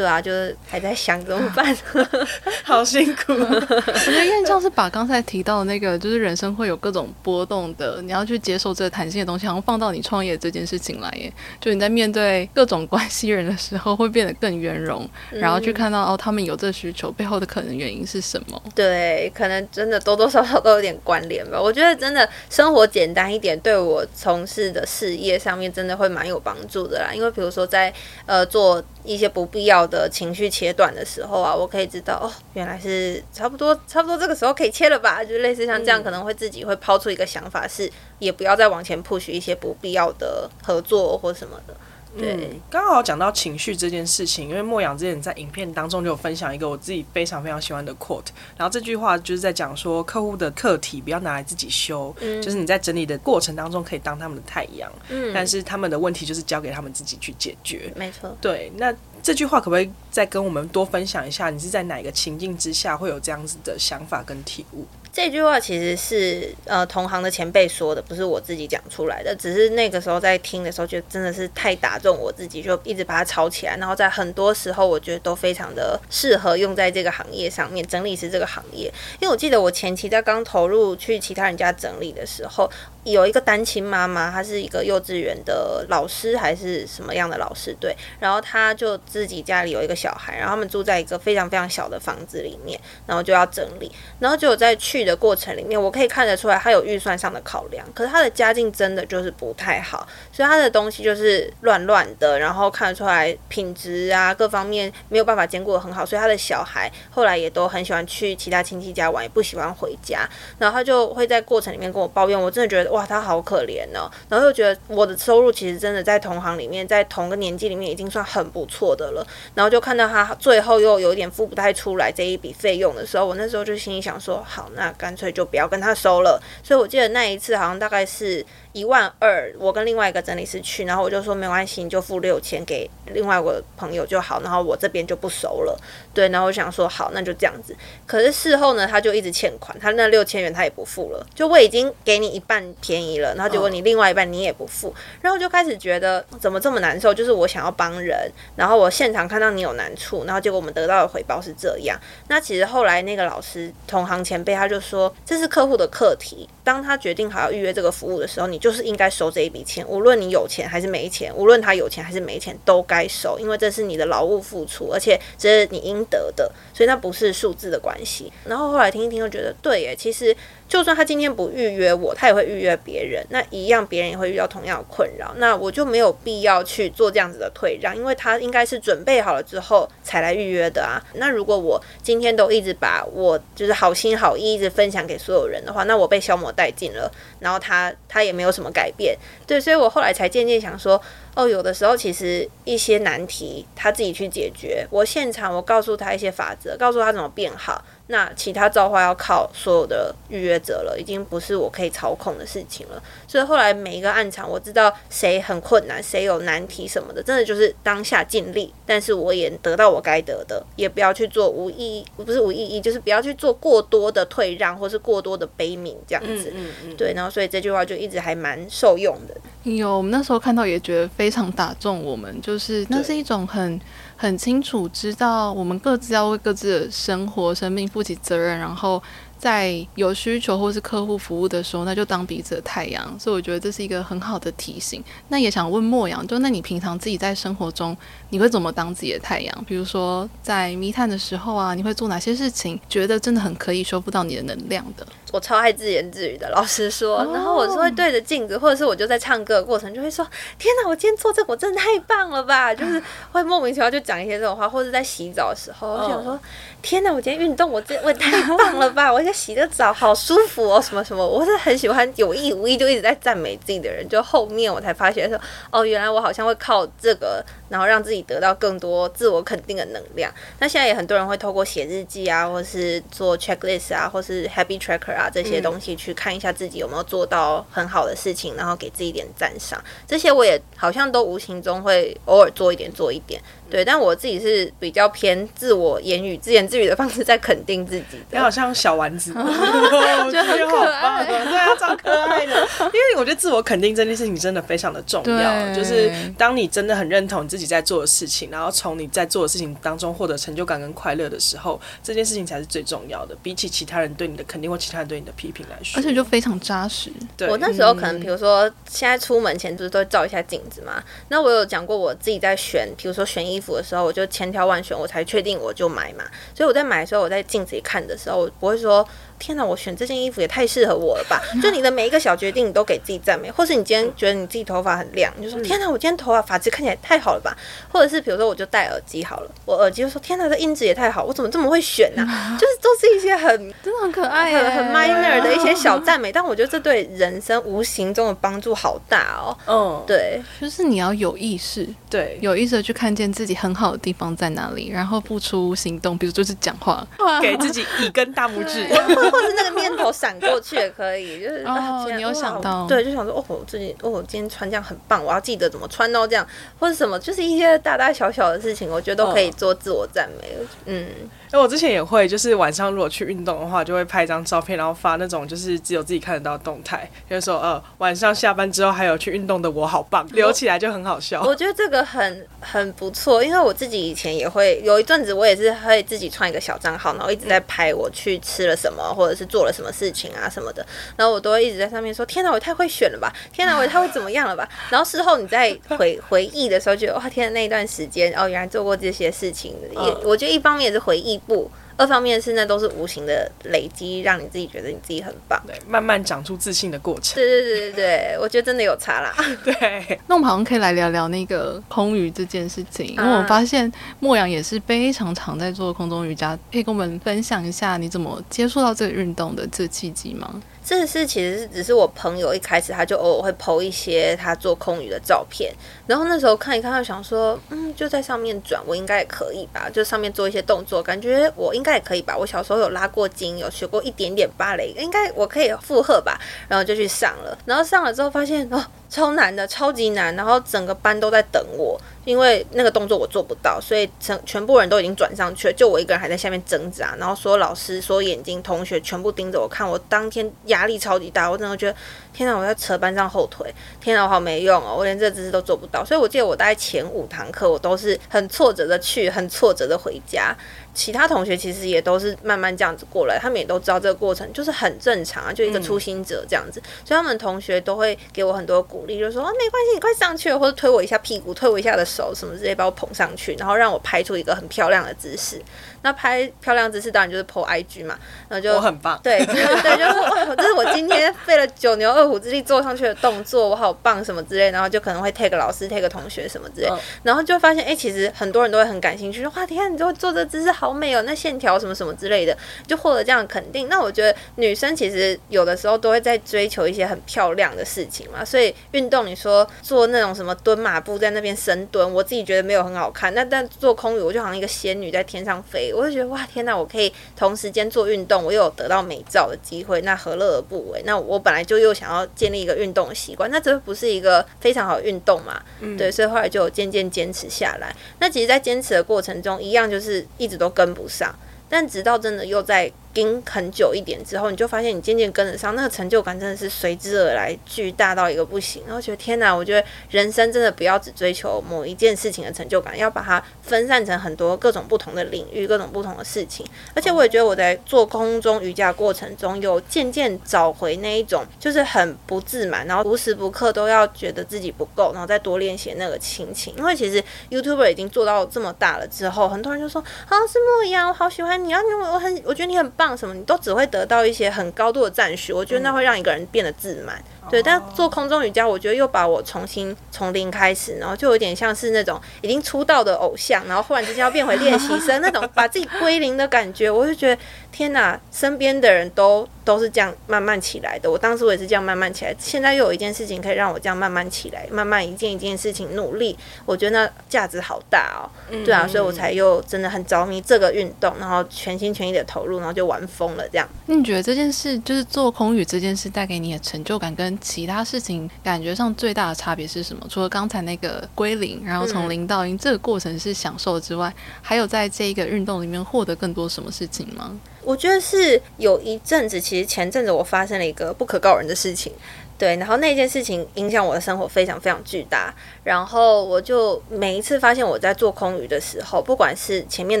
[0.00, 1.76] 对啊，就是还在想怎么办，
[2.64, 3.34] 好辛苦。
[3.36, 3.66] 我觉
[4.10, 11.30] 得，因为像是把刚才提到的那个，就是人生会有各种波动的，你要去接受这个弹性的东西，然后放到你创业这件事情来耶。
[11.60, 18.62] 就你在面对各种关系人的时候，会变得更圆融，然后去看到哦，他们有这需求背后的可能原因是什么？
[18.74, 21.60] 对，可能真的多多少少都有点关联吧。
[21.60, 27.10] 我觉得真的生活简单一点，对我从事的事业上面真的会蛮有帮助的啦。
[27.12, 27.92] 因为比如说在
[28.24, 28.82] 呃做。
[29.02, 35.24] 一些不必要的情绪切断的时候啊，我可以知道哦，原来是差不多，差不多这个时候可以切了吧？
[35.24, 41.76] 就类似像这样，可能会自己会抛出一个想法是，是也不要再往前 push 一些不必要的合作或什么的。
[42.18, 48.26] 对，刚、嗯、好讲到情绪这件事情，因为莫阳之前在影片当中就有分享一个我自己非常非常喜欢的 quote，
[48.56, 61.50] 然后这句话就是在讲说，客户的课题不要拿来自己修，嗯，就是你在整理的过程当中可以当他们的太阳，嗯，但是他们的问题就是交给他们自己去解决，没错，对，那这句话可不可以再跟我们多分享一下？
[61.50, 64.86] 你是在哪个情境之下会有这样子的想法跟体悟？
[65.12, 69.34] 这句话其实是呃同行的前辈说的，不是我自己讲出来的。
[69.34, 73.76] 只是那个时候在听的时候，就真的是太打中我自己，就一直把它抄起来。
[73.76, 78.86] 然后在很多时候，我觉得都非常的适合用在这个行业上面，整理师这个行业。
[79.20, 82.70] 因为我记得我前期在刚投入去其他人家整理的时候。
[83.04, 87.74] 有一个单亲妈妈，她是一个幼稚园的老师还是什么样的老师？
[87.80, 112.89] 对，然后她就自己家里有一个小孩，然后他们住在一个非常非常小的房子里面，然后就要整理，然后就有在去的过程里面，我可以看得出来她有预算上的考量，可是她的家境真的就是不太好，所以她的东西就是乱乱的，然后看得出来品质啊各方面没有办法兼顾得很好，所以她的小孩后来也都很喜欢去其他亲戚家玩，也不喜欢回家，然后她就会在过程里面跟我抱怨，我真的觉得。
[112.90, 126.40] 哇，他好可怜哦，然后又觉得我的收入其实真的在同行里面，在同个年纪里面已经算很不错的了，然后就看到他最后又有一点付不太出来这一笔费用的时候，我那时候就心里想说，好，那干脆就不要跟他收了。
[126.62, 128.44] 所以我记得那一次好像大概是。
[128.72, 135.76] 一万二，我跟另外一个整理师去，然后我就说没关系，你就付六千给另外一个朋友就好，然后我这边就不收了。
[136.14, 137.74] 对，然后我想说好，那就这样子。
[138.06, 141.26] 可是事后呢，他就一直欠款，他那六千元他也不付了。
[141.34, 147.12] 就我已经给你一半便宜了，然后结果你另外一半你也不付，然后就开始觉得怎么这么难受？
[147.12, 148.16] 就是我想要帮人，
[148.54, 151.98] 然后我现场看到你有难处，然后结果我们得到的回报是这样。
[152.28, 158.60] 那其实后来那个老师同行前辈他就说，这是客户的课题，当他决定好要预约这个服务的时候，你。
[158.60, 168.30] 就是应该收这一笔钱，无论你有钱还是没钱，无论他有钱还是没钱，都该收，因为这是你的劳务付出，而且这是你应得的，所以那不是数字的关系。
[168.44, 170.36] 然后后来听一听，又觉得对耶，其实。
[170.70, 181.02] 就算他今天不预约我，他也会预约别人，那一样别人也会遇到同样的困扰，那我就没有必要去做这样子的退让，因为他应该是准备好了之后才来预约的啊。
[181.14, 191.02] 那如果我今天都一直把我就是好心好意一直分享给所有人的话，那我被消磨殆尽了，然后他他也没有什么改变，对，所以我后来才渐渐想说，
[191.34, 197.84] 哦，有的时候其实一些难题他自己去解决，我现场我告诉他一些法则，告诉他怎么变好。
[198.10, 203.00] 那其他造化要靠所有的预约者了，已经不是我可以操控的事情了。
[203.28, 216.52] 所以后来每一个暗场，我知道谁很困难，谁有难题什么的，真的就是当下尽力，但是我也得到我该得的，也不要去做无意义，不是无意义，就是不要去做过多的退让，或是过多的悲悯这样子。
[216.52, 216.96] 嗯嗯嗯。
[216.96, 219.36] 对，然后所以这句话就一直还蛮受用的。
[219.64, 223.80] 有，我们那时候看到也觉得非常打中我们，就是那是一种很。
[224.16, 229.02] 很清楚知道我们各自要为各自的生活、生命负起责任，然后
[229.38, 233.18] 在有需求或是客户服务的时候，那就当彼此的太阳。
[233.18, 235.02] 所以我觉得这是一个很好的提醒。
[235.28, 237.96] 那也想问莫阳，就那你平常自己在生活中，
[238.28, 239.64] 你会怎么当自己的太阳？
[239.66, 242.78] 比如说在密探的时候啊，你会做哪些事情？
[242.90, 245.06] 觉得真的很可以修复到你的能量的？
[245.32, 250.26] 我超爱自言自语的，老实说，然后我是会对着镜子，或者是我就在唱歌的过程，就会说
[250.58, 256.38] ：“天哪，我今天做这个，我真的太棒了吧！”就是 会莫名其妙就讲一些这种话，或者在洗澡的时候，我想说
[256.82, 259.10] ：“天哪，我今天运动，我这我也太棒了吧！
[259.12, 265.40] 我现在洗个澡，好舒服哦，什么什么。”我是很喜欢有意无意就一直在赞美自己的人，就后面我才发现说
[265.70, 270.28] ：“哦，原来我好像会靠这个。”然后让自己得到更多自我肯定的能量。
[270.58, 279.82] 那现在也很多人会透过写日记啊，或是做 checklist 啊，或是 happy tracker 啊这些东西去看一下自己有没有做到很好的事情，然后给自己一点赞赏。
[280.06, 283.42] 这些我也好像都无形中会偶尔做一点做一点。
[283.70, 288.18] 对，但我自己是比较偏自我言语、自言自语的方式在肯定自己的。
[288.32, 292.68] 你好像小丸子， 我觉得很可爱，对啊，超可爱的。
[292.80, 307.10] 因为我觉得自我肯定这件事情真的非常的重要，就是当你真的很认同自己在做的事情，然后从你在做的事情当中获得成就感跟快乐的时候，这件事情才是最重要的，比起其他人对你的肯定或其他人对你的批评来说，而且就非常扎实。
[307.36, 311.02] 对，我那时候可能，比如说现在出门前不是都会照一下镜子嘛？
[311.28, 316.24] 那我有讲过我自己在选，比如说选衣服的时候，我就千挑万选，我才确定我就买嘛。
[316.54, 319.06] 所以我在买的时候，我在镜子里看的时候，我不会说
[319.40, 321.40] 天哪，我选这件衣服也太适合我了吧！
[321.62, 327.56] 就你的每一个小决定，你都给自己赞美，或是你今天觉得你自己头发很亮，你就说天哪，我今天头发发质看起来太好了吧！
[327.90, 332.56] 或者是比如说，我就戴耳机好了，我耳机就说天哪，这音质也太好，我怎么这么会选呢、啊？
[332.60, 333.48] 就是都是一些很
[333.82, 339.56] 真的很可爱、很很 minor 的一些 小赞美，但我觉得这对人生无形中的帮助好大哦。
[339.66, 347.06] 嗯，对，就是你要有意识，对，有意识的去看见自己很好的地方在哪里，然后付出行动，比如就是讲话，
[347.40, 348.86] 给自己一根大拇指，
[349.30, 356.46] 或或是那个念头闪过去也可以，就是哦，你有想到，对，就想说哦，我最近哦，我今天穿这样很棒，我要记得怎么穿哦，这样
[356.78, 360.56] 或者什么，就是一些大大小小的事情，我觉得都可以做自我赞美。
[360.86, 361.06] 嗯。
[361.52, 371.42] 因为我之前也会，就是晚上如果去运动的话，就会拍一张照片，然后发那种就是只有自己看得到的动态，就是说呃晚上下班之后还有去运动的我好棒，留起来就很好笑。
[371.42, 380.86] 我觉得这个很很不错，因为我自己以前也会有一阵子，我也是会自己创一个小账号，然后一直在拍我去吃了什么，或者是做了什么事情啊什么的，
[381.16, 383.32] 然后我都会一直在上面说：天哪，我太会选了吧！
[383.52, 384.68] 天哪，我也太会怎么样了吧！
[384.88, 391.39] 然后事后你在回回忆的时候，觉得哇天哪，那一段时间哦，原来做过这些事情，也我觉得一方面也是回忆。
[391.46, 397.34] 不，二方面是那都是无形的累积，让你自己觉得你自己很棒，对，慢慢长出自信的过程。
[397.34, 399.34] 对对对对对，我觉得真的有差啦。
[399.64, 410.62] 对，那我们好像可以来聊聊那个空余这件事情，因为我发现莫阳也是非常常在做空中瑜伽，可以跟我们分享一下你怎么接触到这个运动的这契机吗？
[410.84, 415.72] 这是其实是只是我朋友一开始他就偶尔会 PO 一些他做空余的照片，
[416.06, 422.36] 然后那时候看一看，他想说，嗯，就在上面转，我应该也可以吧，就上面做一些动作，感觉我应该也可以吧。
[422.36, 426.40] 我小时候有拉过筋，有学过一点点芭蕾，应该我可以附和吧。
[426.68, 432.00] 然后就去上了，然后上了之后发现哦，超难的，超级难，然后整个班都在等我。
[432.26, 437.16] 因为那个动作我做不到，所以全全部人都已经转上去了，就我一个人还在下面挣扎。
[437.18, 441.96] 然后所有老师、所有眼睛、同学全部盯着我看，我当天压力超级大，我真的觉得
[442.34, 446.04] 天哪，我在扯班上后腿，天哪，我好没用哦，我连这姿势都做不到。
[446.04, 450.54] 所以我记得我大概前五堂课，我都是很挫折的去，很挫折的回家。
[450.92, 465.60] 其他同学其实也都是慢慢这样子过来，他们也都知道这个过程就是很正常啊，就一个初心者这样子，嗯、所以他们同学都会给我很多鼓励，就说哦，没关系，你快上去了，或者推我一下屁股，推我一下的手什么之类，把我捧上去，然后让我拍出一个很漂亮的姿势。
[466.02, 476.88] 那拍漂亮姿势当然就是 po IG 嘛，然后就我很棒，对对对，就是哇，这是我今天费了九牛二虎之力做上去的动作，我好棒什么之类，然后就可能会 take 老师 take 同学什么之类，
[477.22, 483.86] 然后就发现哎、欸，其实很多人都会很感兴趣，说哇，天啊，你做做这姿势好美哦，那线条什么什么之类的，就获得这样的肯定。
[483.90, 496.74] 那我觉得女生其实有的时候都会在追求一些很漂亮的事情嘛，所以运动你说做那种什么蹲马步在那边深蹲，我自己觉得没有很好看，那但做空瑜我就好像一个仙女在天上飞，我就觉得哇，天哪！
[496.74, 501.02] 我可以同时间做运动，我又有得到美照的机会，那何乐而不为？
[501.04, 505.60] 那我本来就又想要建立一个运动的习惯，那这不是一个非常好的运动嘛？
[505.80, 507.94] 嗯，对，所以后来就渐渐坚持下来。
[508.18, 511.34] 那其实，在坚持的过程中，一样就是一直都跟不上，
[511.68, 512.90] 但直到真的又在。
[513.12, 518.82] 盯很久一点之后，你就发现你渐渐跟得上，那个成就感真的是随之而来，巨大到一个不行。
[518.86, 526.64] 然后觉得天哪，我觉得人生真的不要只追求某一件事情的成就感，要把它分散成很多各种不同的领域、各种不同的事情。
[526.94, 536.74] 而且我也觉得我在做空中瑜伽过程中，有渐渐找回那一种就是很不自满，然后无时不刻都要觉得自己不够，然后再多练习那个心情。
[536.76, 547.24] 因为其实 YouTuber 已经做到这么大了之后，很多人就说：“啊，是莫阳，我好喜欢你啊，因为我很我觉得你很棒什么，你都只会得到一些很高度的赞许，我觉得那会让一个人变得自满。
[547.48, 557.40] 对，但做空中瑜伽，我觉得又把我重新从零开始，然后就有点像是那种已经出道的偶像，然后忽然之间要变回练习生那种，把自己归零的感觉，我就觉得
[557.72, 561.08] 天哪，身边的人都 都是这样慢慢起来的。
[561.08, 568.26] 我当时我也是这样慢慢起来，现在又有一件事情可以让我这样慢慢起来，慢慢一件一件事情努力，我觉得那价值好大哦。
[568.64, 573.68] 对啊，所以我才又真的很着迷这个运动，然后全心全意的投入，然后就玩疯了这样。
[573.86, 580.06] 那你觉得这件事就是做空语这件事带给你的成就感跟其他事情感觉上最大的差别是什么？
[580.08, 587.38] 除了刚才那个归零，然后从零到一这个过程是享受之外，还有在这一个运动里面获得更多什么事情吗？
[587.62, 591.92] 我觉得是有一阵子，其实前阵子我发生了一个不可告人的事情。
[592.40, 595.34] 对，然后那件事情影响我的生活非常非常巨大。
[595.62, 600.00] 然后我就每一次发现我在做空余的时候，不管是前面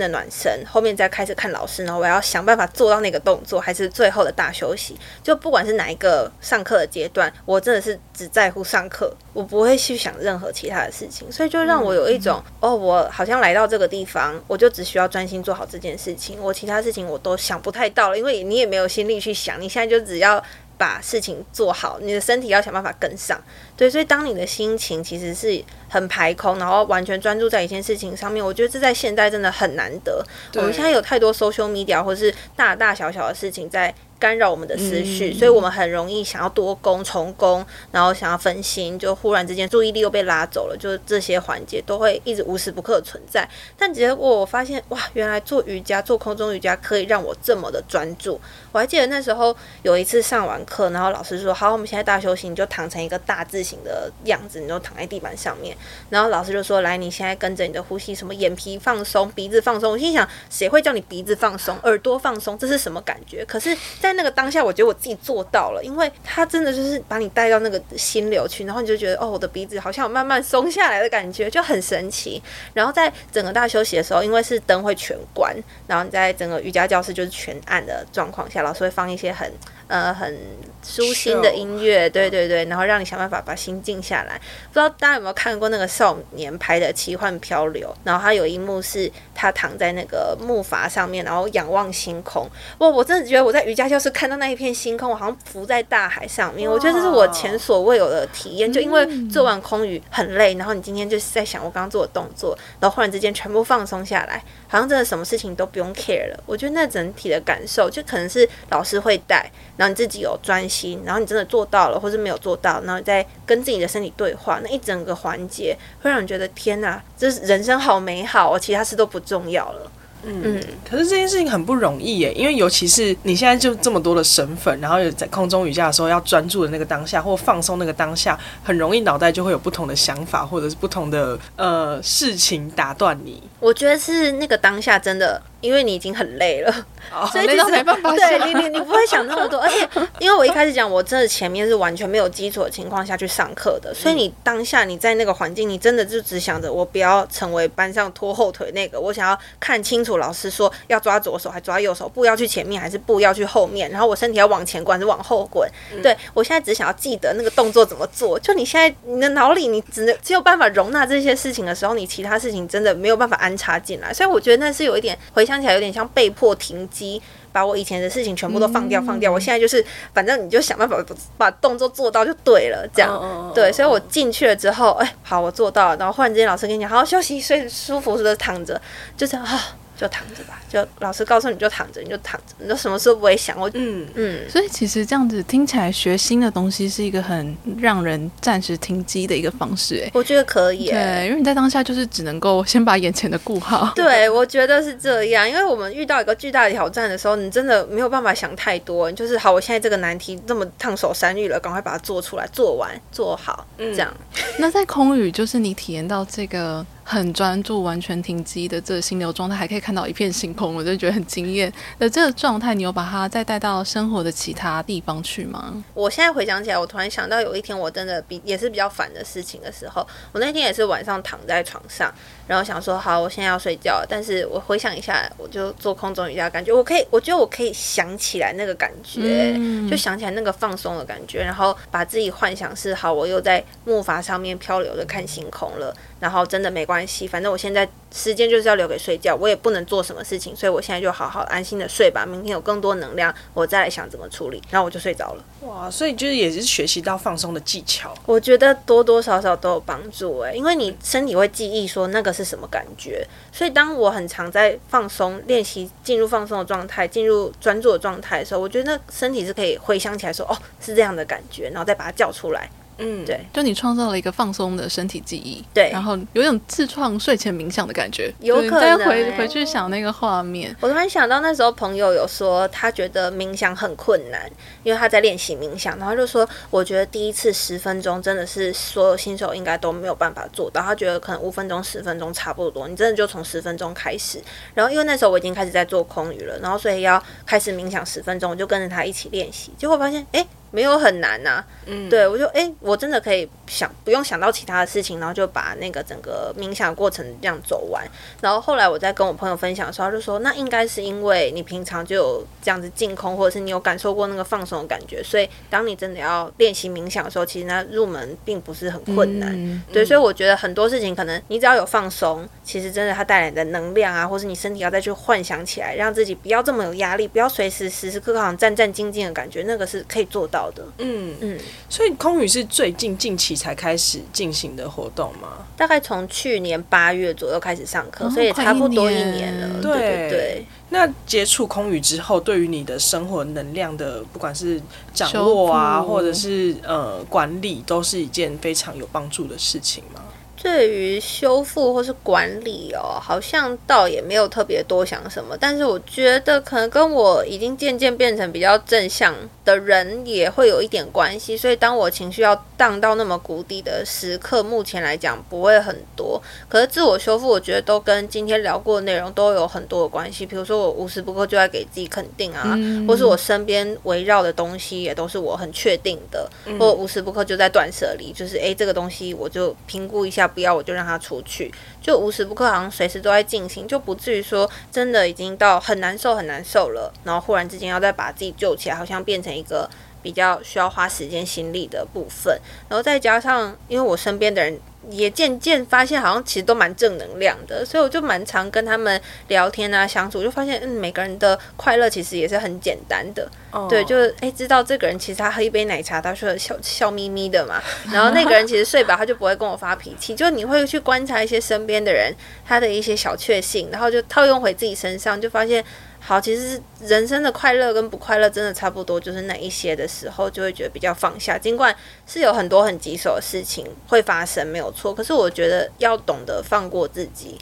[0.00, 11.30] 的暖身，后面再开始看老师，然后我要想办法做到那个动作，还是最后的大休息，就不管是哪一个上课的阶段，我真的是只在乎上课，我不会去想任何其他的事情。
[11.30, 20.42] 所以就让我有一种，哦，我好像来到这个地方，我就只需要专心做好这件事情，我其他事情我都想不太到了，因为你也没有心力去想，你现在就只要。
[20.80, 23.38] 把事情做好，你的身体要想办法跟上。
[23.76, 30.24] 对，所以当你的心情其实是很排空，然后完全专注在一件事情上面，我觉得这在现代真的很难得。
[30.54, 33.94] 我们现在有太多 social media 或是大大小小的事情在。
[34.20, 43.48] 干扰我们的思绪，嗯、所以我们很容易想要多工重工，然后想要分心，就忽然之间注意力又被拉走了，就这些环节都会一直无时不刻存在。
[43.78, 48.38] 但结果我发现，哇，原来做瑜伽、做空中瑜伽可以让我这么的专注。
[48.72, 55.76] 我还记得那时候有一次上完课，然后老师说：“好，我们现在大休息，你就躺成一个大字形的样子，你就躺在地板上面。”
[56.10, 62.56] 然后老师就说：“来，你现在跟着你的呼吸，什么眼皮放松，鼻子放松。”我心想：谁会叫你鼻子放松、耳朵放松？
[62.58, 63.44] 这是什么感觉？
[63.46, 72.40] 可是，在那个当下，我觉得我自己做到了，因为他真的就是把你带到那个心流去，然后你就觉得哦，我的鼻子好像有慢慢松下来的感觉，就很神奇。
[72.74, 75.54] 然后在整个大休息的时候，因为是灯会全关，
[75.86, 79.50] 然后你在整个瑜伽教室就是全暗的状况下，老师会放一些很。
[79.90, 80.38] 呃，很
[80.84, 84.40] 舒心的音乐，对对对，然后让你想办法把心静下来。
[84.68, 92.48] 不知道大家有没有看过那个少年拍的《奇幻漂流》，然后他有一幕是他躺在那个木筏上面，然后仰望星空。
[92.78, 96.70] 哇，我真的觉得我在瑜伽教室看到那一片星空，我好像浮在大海上面。
[96.70, 98.72] 我觉得这是我前所未有的体验。
[98.72, 106.40] 就因为做完空余很累，然后你今天就是在想我刚刚做的动作，然后忽然之间全部放松下来，好像真的什么事情都不用 care 了。
[106.46, 109.50] 我觉得那整体的感受，就可能是老师会带。
[109.80, 119.90] 然后你自己有专心，然后你真的做到了，或是没有做到，然后再跟自己的身体对话，那一整个环节会让你觉得天哪，这是人生好美好哦，其他事都不重要了。
[120.24, 133.42] 嗯，嗯，可是这件事情很不容易耶，因为尤其是你现在就这么多的身份，然后有在空中瑜伽的时候要专注的那个当下，或放松那个当下，很容易脑袋就会有不同的想法，或者是不同的呃事情打断你。
[133.58, 135.40] 我觉得是那个当下真的。
[135.60, 136.74] 因为你已经很累了，
[137.12, 139.60] 哦、所以其实没办法对你，你你不会想那么多。
[139.60, 139.86] 而且，
[140.18, 155.68] 因为我一开始讲，我真的前面是完全没有基础的情况下去上课的，所以你当下你在那个环境，你真的就只想着我不要成为班上拖后腿那个，我想要看清楚老师说要抓左手还抓右手，步要去前面还是步要去后面，然后我身体要往前滚还是往后滚。
[155.92, 158.38] 嗯、对，我现在只想要记得那个动作怎么做。
[158.38, 164.10] 就你现在你的脑里，你只能只有办法容纳这些事情的时候，你其他事情真的没有办法安插进来。
[164.14, 165.50] 所以我觉得那是有一点回。
[165.50, 169.32] 想起来有点像被迫停机，把我以前的事情全部都放掉，放掉。
[169.32, 169.84] 我现在就是，
[170.14, 170.96] 反正你就想办法
[171.36, 173.72] 把动作做到就对了，这样对。
[173.72, 175.96] 所以我进去了之后，哎，好，我做到了。
[175.96, 178.80] 然后忽然之间老师跟你讲，好好休息，睡舒服的躺着，
[179.16, 179.60] 就这样啊。
[180.00, 183.58] 就躺着吧，就老师告诉你就躺着，你就躺着，你就什么事都不会想。
[183.60, 190.02] 我嗯嗯，所以其实这样子听起来，学新的东西是一个很让人暂时停机的一个方式。
[190.02, 190.88] 哎，我觉得可以。
[190.88, 193.92] 对，因为你在当下就是只能够先把眼前的顾好。
[193.94, 199.12] 对，我觉得是这样，因为我们遇到一个巨大的挑战的时候，你真的没有办法想太多。
[199.12, 204.10] 就是好，我现在这个难题这么烫手山芋了，赶快把它做出来，做完做好，嗯这样。
[204.36, 206.86] 嗯、那在空语，就是你体验到这个。
[207.10, 211.72] 很专注、完全停机的这个心流状态，还可以看到一片星空，我就觉得很惊艳。
[211.98, 215.82] 那这个状态，你有把它再带到生活的其他地方去吗？
[215.92, 222.14] 我现在回想起来，我突然想到有一天我真的比也是比较烦的事情的时候，我那天也是晚上躺在床上，
[222.50, 224.04] 然后想说好，我现在要睡觉。
[224.08, 235.94] 但是我回想一下，我就做空中瑜伽，感觉我可以，我觉得我可以想起来那个感觉，嗯、就想起来那个放松的感觉，然后把自己幻想是好，我又在木筏上面漂流着看星空了。
[236.18, 242.26] 然后真的没关系，反正我现在时间就是要留给睡觉，我也不能做什么事情，所以我现在就好好安心的睡吧。
[242.26, 244.60] 明天有更多能量，我再来想怎么处理。
[244.68, 245.44] 然后我就睡着了。
[245.62, 248.14] 哇，所以就是也是学习到放松的技巧。
[248.24, 262.70] 我觉得多多少少都有帮助诶，因为你身体会记忆说那个是什么感觉，所以当我很常在放松练习进入放松的状态，进入专注的状态的时候，我觉得那身体是可以回想起来说哦，是这样的感觉，然后再把它叫出来。
[263.00, 270.74] 嗯，对，就你创造了一个放松的身体记忆，对，然后有一种自创睡前冥想的感觉，有可能再回回去想那个画面。
[270.80, 274.50] 我突然想到那时候朋友有说他觉得冥想很困难，
[274.82, 284.40] 因为他在练习冥想，然后就说我觉得第一次十分钟真的是所有新手应该都没有办法做到，他觉得可能五分钟、十分钟差不多，你真的就从十分钟开始。
[284.74, 290.40] 然后因为那时候我已经开始在做空余了，然后所以要开始冥想十分钟，我就跟着他一起练习，结果发现哎。
[290.40, 291.66] 诶没有很难呐、啊。
[291.86, 298.06] 嗯，对我就哎、欸，我真的可以想不用想到其他的事情，然后就把那个整个冥想过程这样走完。
[298.40, 309.50] 然后后来我在跟我朋友分享的时候，他就说那应该是因为你平常就有这样子净空，或者是你有感受过那个放松的感觉，所以当你真的要练习冥想的时候，其实那入门并不是很困难。
[309.52, 320.84] 嗯、对，所以我觉得很多事情可能你只要有放松，其实真的它带来的能量啊，或是你身体要再去幻想起来，让自己不要这么有压力，不要随时时时刻刻好像战战兢兢的感觉，那个是可以做到的。
[320.98, 321.58] 嗯嗯。
[321.88, 325.64] 所以空语是最近近期才开始进行的活动吗？
[325.76, 329.68] 大概从去年八月左右开始上课，哦、所以也差不多一年了。
[329.68, 330.66] 年对对对。
[330.92, 334.82] 那接触空语之后，对于你的生活能量的，不管是
[335.14, 340.20] 掌握啊，或者是呃管理，都是一件非常有帮助的事情吗？
[340.62, 349.34] 对于修复或是管理哦，好像倒也没有特别多想什么，但是我觉得可能跟我已经渐渐变成比较正向
[349.64, 356.40] 的人也会有一点关系，所以当我情绪要荡到那么谷底的时刻，目前来讲不会很多。
[356.68, 360.44] 可是自我修复，我觉得都跟今天聊过的内容都有很多的关系。
[360.44, 370.49] 比如说我无时不刻就在给自己肯定啊，嗯、或是我身边围绕的东西也都是我很确定的，嗯、或无时不刻就在断舍离，就是诶，这个东西我就评估一下。
[370.50, 371.72] 不要我就让他出去，
[372.02, 379.88] 就无时不刻好像随时都在进行，就不至于说真的已经到很难受很难受了，然后忽然之间要再把自己救起来，好像变成一个
[380.20, 384.80] 比较需要花时间心力的部分，然后再加上因为我身边的人。
[385.08, 393.88] 也渐渐发现，好像其实都蛮正能量的，所以我就蛮常跟他们聊天啊，相处，就发现，嗯，每个人的快乐其实也是很简单的，oh.
[393.88, 397.82] 对，就是诶，知道这个人其实他喝一杯奶茶，他说笑笑眯眯的嘛，
[398.12, 402.34] 然后那个人其实睡饱，他就不会跟我发脾气，就你会去观察一些身边的人
[402.66, 405.84] 他的一些小确幸，然后就套用回自己身上，就发现。
[406.22, 411.58] 好，其实人生的快乐跟不快乐真的差不多，就是那一些的时候，就会觉得比较放下。
[411.58, 411.94] 尽管
[412.26, 415.12] 是有很多很棘手的事情会发生，没有错。
[415.12, 417.58] 可是我觉得要懂得放过自己。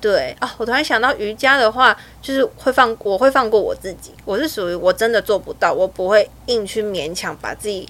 [0.00, 4.12] 对啊，我突然想到瑜伽的话，就是会放，我会放过我自己。
[4.24, 7.88] 我是属于我真的做不到，我不会硬去勉强把自己。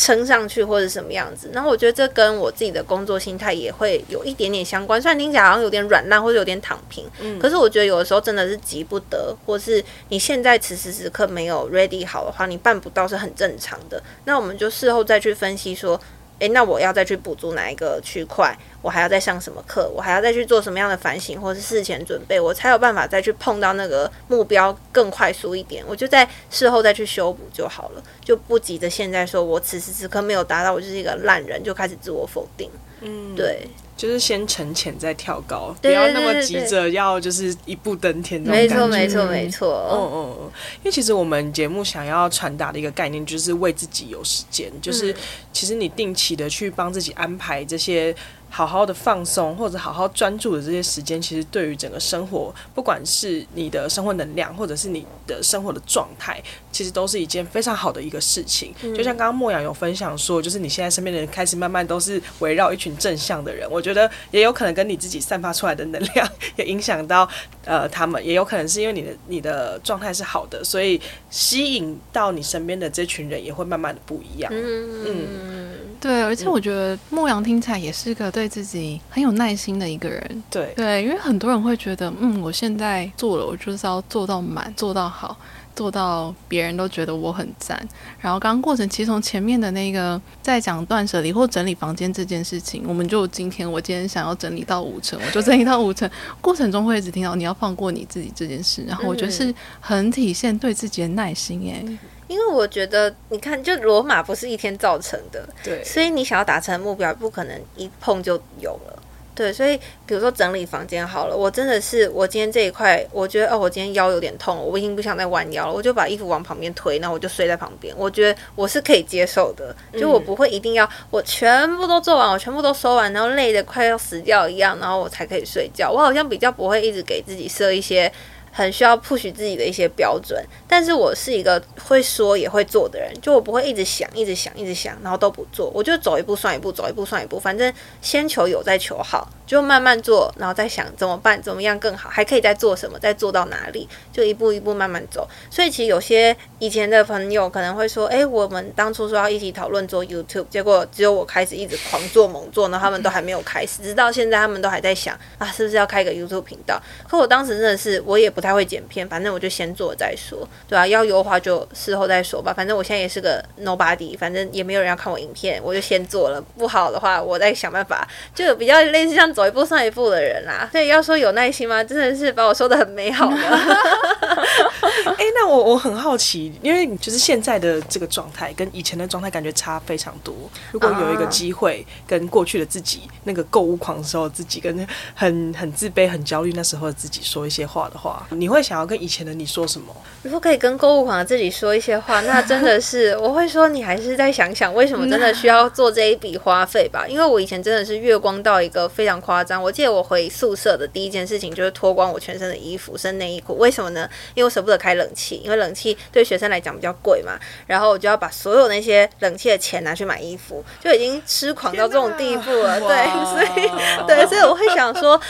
[0.00, 5.02] 撑上去或者什么样子，然后我觉得这跟我自己的工作心态也会有一点点相关。
[5.02, 14.00] 虽然听起来好像有点软烂或者有点躺平，嗯，可是我觉得有的时候真的是急不得，或是你现在此时此刻没有 ready 好的话，你办不到是很正常的。
[14.24, 16.00] 那我们就事后再去分析说。
[16.38, 18.56] 诶，那我要再去补足哪一个区块？
[18.80, 19.90] 我还要再上什么课？
[19.94, 25.84] 我还要再去做什么样的反省，或是事前准备，我才有办法再去碰到那个目标更快速一点。
[25.86, 32.70] 我就在事后再去修补就好了，就不急着现在说我此时此刻没有达到，我就是一个烂人，就开始自我否定。
[33.00, 33.68] 嗯，对。
[33.98, 38.96] 就是先沉潜再跳高，不要那么急着要就是一步登天那种感觉。
[38.96, 39.88] 没错，没错，没错。
[39.92, 40.50] 嗯嗯嗯。
[40.76, 45.14] 因为其实我们节目想要传达的一个概念，就是为自己有时间，就是
[45.52, 48.14] 其实你定期的去帮自己安排这些。
[48.50, 56.42] 好好的放松或者好好专注的这些时间，其实对于整个生活，不管是你的生活能量，或者是你的生活的状态，
[56.72, 58.74] 其实都是一件非常好的一个事情。
[58.82, 67.28] 嗯、就像刚刚莫阳有分享说，就是你现在身边的人开始慢慢都是围绕一群正向的人，我觉得也有可能跟你自己散发出来的能量也影响到
[67.64, 74.50] 呃他们，也有可能是因为你的你的状态是好的，所以吸引到你身边的这群人也会慢慢的不一样。
[74.52, 75.04] 嗯。
[75.06, 75.68] 嗯
[76.00, 80.42] 对，而且我觉得牧羊听起来也是个对自己很有耐心的一个人。
[80.50, 85.36] 对对，因为很多人会觉得，嗯，我现在做了，我就是要做到满，做到好，
[85.74, 87.76] 做到别人都觉得我很赞。
[88.20, 96.08] 然后刚刚过程其实从前面的那个在讲断舍离或整理房间这件事情，我们就今天我今天想要整理到五成，我就整理到五成。
[96.40, 101.84] 过程中会一直听到你要放过你自己这件事，然后我觉得是很体现对自己的耐心耶。
[102.28, 109.02] 因为我觉得，你看，就罗马不是一天造成的，对，所以你想要达成目标，不可能一碰就有了，
[109.34, 128.12] 对，所以比如说整理房间好了，我真的是，我今天这一块，我觉得哦，我今天腰有点痛，我已经不想再弯腰了，我就把衣服往旁边推，然后我就睡在旁边，我觉得我是可以接受的，就我不会一定要我全部都做完，我全部都收完，然后累得快要死掉一样，然后我才可以睡觉，我好像比较不会一直给自己设一些。
[128.58, 145.28] 很需要 push 自己的一些标准，但是我是一个会说也会做的人，就我不会一直想、一直想、一直想，然后都不做，我就走一步算一步，走一步算一步，反正先求有再求好，就慢慢做，然后再想怎么办，怎么样更好，还可以再做什么，再做到哪里，就一步一步慢慢走。
[145.48, 156.82] 所以其实有些以前的朋友可能会说，诶，我们当初说要一起讨论做 YouTube，结果只有我开始一直狂做猛做，然后他们都还没有开始，直到现在他们都还在想啊，是不是要开个 YouTube 频道？
[157.08, 158.47] 可我当时真的是我也不太。
[158.48, 162.52] 太会剪片，反正我就先做再说，对啊，要优化就事后再说吧。
[162.52, 166.40] 反正我现在也是个 nobody，反正也没有人要看我影片，我就先做了。
[166.56, 168.08] 不好的话，我再想办法。
[168.34, 170.66] 就比较类似像走一步算一步的人啦。
[170.72, 171.84] 所以要说有耐心吗？
[171.84, 173.36] 真的是把我说的很美好的。
[175.04, 180.34] 哎、欸，那我我很好奇，因为就是现在的这个状态跟以前的状态感觉差非常多。
[180.72, 189.94] 如果有一个机会跟过去的自己，那个购物狂的时候自己，跟很很自卑、很焦虑那时候的自己说一些话的话，你会想要跟以前的你说什么？
[190.22, 197.04] 如果可以跟购物狂的自己说一些话，那真的是我会说，你还是再想想，为什么真的需要做这一笔花费吧？
[197.08, 199.62] 因为我以前真的是月光到一个非常夸张。
[199.62, 203.56] 我记得我回宿舍的第一件事情就是脱光我全身的衣服，剩内衣裤。
[203.58, 204.08] 为什么呢？
[204.34, 207.38] 因为我舍不得开冷气，因为冷气对学生来讲比较贵嘛。
[207.66, 212.80] 然后我就要把所有那些冷气的钱拿去买衣服，就已经痴狂到这种地步了。
[212.80, 215.20] 对，所以对，所以我会想说。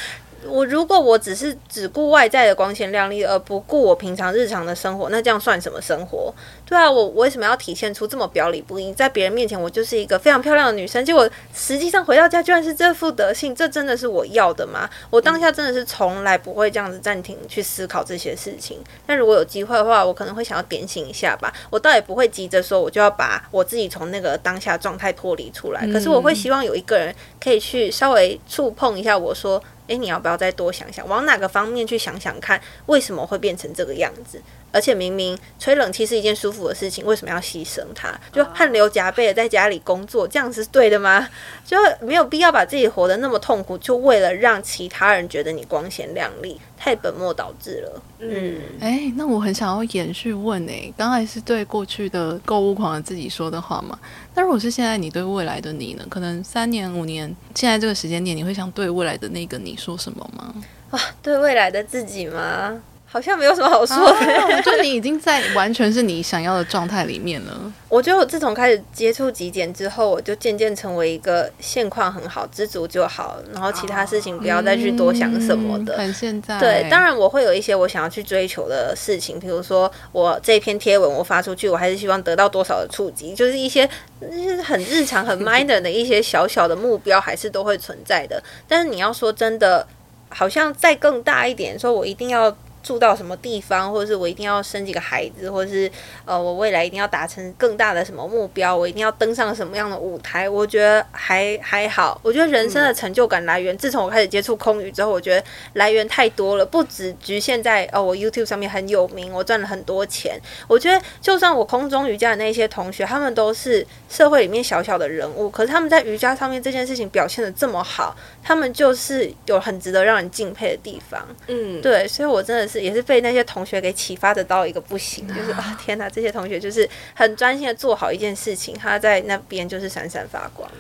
[0.47, 6.33] 我如果我只是只顾外在的光鲜亮丽，而不顾我平常日常的生活，那这样算什么生活？
[6.65, 8.93] 对啊，我为什么要体现出这么表里不一？
[8.93, 14.89] 在别人面前，我就是一个非常漂亮的女生，结果实际上回到家居然是这副德性，这真的是我要的吗？
[15.11, 18.79] 我当下真的是从来不会这样子暂停去思考这些事情。
[19.07, 21.53] 但如果有机会的话，我可能会想要点醒一下吧。
[21.69, 25.85] 我倒也不会急着说，我就要把我自己从那个当下状态脱离出来。
[25.93, 27.13] 可是我会希望有一个人
[27.43, 29.61] 可以去稍微触碰一下我说。
[29.89, 34.41] 诶，你要不要再多想想，往哪个方面去想想看，为什么会变成这个样子？
[34.73, 38.13] 而且明明吹冷气是一件舒服的事情，为什么要牺牲它？
[38.33, 41.29] 就汗流浃背的在家里工作，这样子是对的吗？
[41.65, 48.03] 就没有必要把自己活得那么痛苦，就为了让其他人觉得你光鲜亮丽，太本末倒置了。
[48.21, 53.99] 嗯，诶，那我很想要延续问诶，刚才是对过去的购物狂的自己说的话吗？
[54.35, 56.05] 那如果是现在你对未来的你呢？
[56.09, 60.55] 可能三年五年，现在这个时间点，你会想对未来的那个你说什么吗？
[60.91, 62.81] 啊，对未来的自己吗？
[63.11, 67.73] 好像没有什么好说的，啊，就你已经在完全是你想要的状态里面了。
[67.89, 75.97] 我觉得我自从开始接触极简之后，我就渐渐成为一个现况很好、知足就好，然后其他事情不要再去多想什么的。
[75.97, 76.61] 嗯、很现在。
[76.61, 83.89] 对，当然我会有一些我想要去追求的事情，比如说我这篇贴文我发出去，我还是希望得到多少的触及，就是一些
[84.21, 88.43] 就是很日常、很 minor 的一些小小的目标，还是都会存在的。
[88.69, 89.89] 但是你要说真的，
[90.29, 92.55] 好像再更大一点，说我一定要。
[92.83, 95.91] 住到什么地方，或者是我一定要生几个孩子，或者是
[96.25, 100.49] 呃，我未来一定要达成更大的什么目标，我一定要登上什么样的舞台？
[100.49, 102.19] 我觉得还还好。
[102.23, 110.41] 我觉得人生的成就感来源，嗯、自从我开始接触空余之后，我觉得来源太多了，不只局限在哦，我 YouTube 上面很有名，我赚了很多钱。
[110.69, 121.21] 我觉得就算我空中瑜伽的那些同学，他们都是社会里面小小的人物，可是他们在瑜伽上面这件事情表现的这么好，他们就是有很值得让人敬佩的地方。
[121.49, 122.68] 嗯，对，所以我真的。
[122.69, 130.71] 是也是被那些同学给启发的到一个不行，就是啊天哪，这些同学就是很专心的做好一件事情，他在那边就是闪闪发光。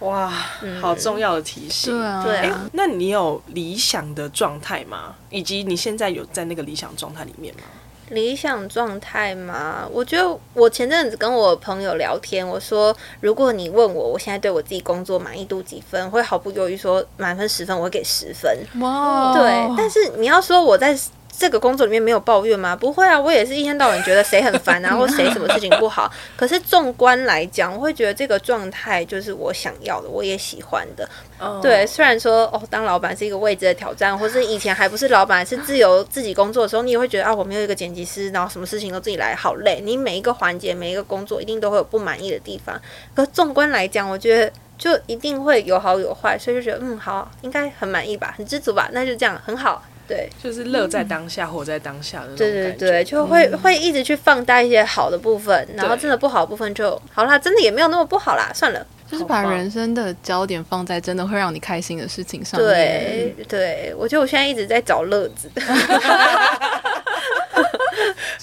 [0.00, 0.30] 哇，
[0.60, 1.96] 嗯、好重要的提醒。
[1.96, 2.70] 对啊，对啊。
[2.74, 5.14] 那你有理想的状态吗？
[5.30, 7.62] 以及你现在有在那个理想状态里面吗？
[8.10, 9.88] 理想状态吗？
[9.90, 18.54] 我觉得我前阵子跟我朋友聊天，我说如果你问我，我现在对我自己工作满意度几分，我会毫不犹豫说满分十分，我会给十分。
[18.80, 19.74] 哇，对。
[19.78, 20.94] 但是你要说我在。
[21.38, 22.74] 这个工作里面没有抱怨吗？
[22.74, 26.10] 不会啊，我也是一天到晚觉得谁很烦啊， 或谁什么事情不好。
[26.34, 31.06] 可是纵观来讲，我会觉得这个状态就是我想要的，我也喜欢的。
[31.38, 31.60] Oh.
[31.60, 39.82] 对，虽然说哦，当老板是一个未知的挑战，或是以前还不是老板是自由自己工作的时候，你也会觉得啊，我没有一个剪辑师，然后什么事情都自己来，好累。
[39.84, 42.80] 你每一个环节，每一个工作，一定都会有不满意的地方。
[43.14, 49.82] 可是纵观来讲，我觉得就一定会有好有坏，所以就觉得嗯，好，应该很满意吧，很知足吧，那就这样，很好。
[50.08, 52.72] 对，就是乐在当下，嗯、活在当下的那种感觉。
[52.72, 58.86] 对对对，就会、嗯、会一直去放大一些好的部分，然后真的不好的部分就好啦，真的也没有那么不好啦，算了。
[59.08, 62.68] 就是把人生的焦点放在真的会让你开心的事情上面。
[62.68, 65.48] 对对，我觉得我现在一直在找乐子。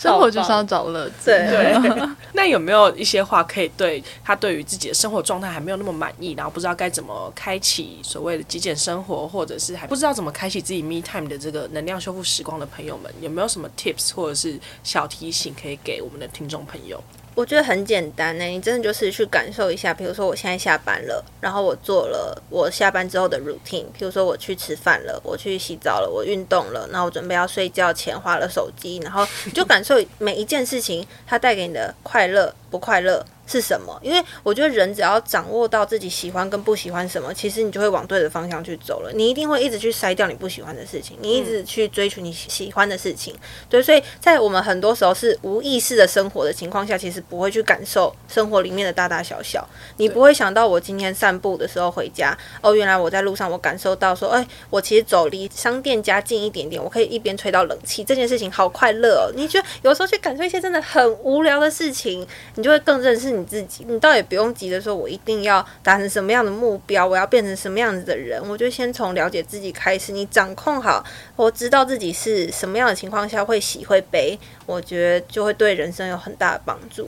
[0.03, 1.25] 生活就是要找乐子。
[1.25, 17.01] 对， 那有没有一些话可以对他对于自己的生活状态还没有那么满意，然后不知道该怎么开启所谓的极简生活，或者是还不知道怎么开启自己 me time 的这个能量修复时光的朋友们，有没有什么 tips 或者是小提醒可以给我们的听众朋友？
[17.35, 19.93] 我觉得很简单呢，你真的就是去感受一下。
[19.93, 23.85] 比如说，我现在下班了，然后我做了我下班之后的 routine。
[23.97, 33.99] 比如说，我去吃饭了，我去洗澡了，我运动了，然后我准备要睡觉前花了手机，然后就感受每一件事情它带给你的快乐不快乐，是什么？
[34.01, 39.11] 因为我觉得人只要掌握到自己喜欢跟不喜欢什么，其实你就会往对的方向去走了。
[39.13, 43.35] 你一定会一直去筛掉你不喜欢的事情，你一直去追求你喜欢的事情。
[43.69, 49.67] 对，所以在我们很多时候是无意识的生活的情况下，其实不会去感受生活里面的大大小小。
[49.97, 59.33] 你不会想到我今天散步的时候回家，哦，原来我在路上我感受到说，哎，我其实走离商店家近一点点，我可以一边吹到冷气，这件事情好快乐哦。
[59.35, 62.25] 你觉得有时候去感受一些真的很无聊的事情，
[62.55, 63.85] 你就会更认识你自己。
[63.87, 68.41] 你倒也不用急着说，我一定要达成什么样的目标，我要变成什么样子的人。
[68.47, 71.03] 我就先从了解自己开始，你掌控好，
[71.35, 77.07] 我知道自己是什么样的情况下会喜会悲，我觉得就会对人生有很大的帮助。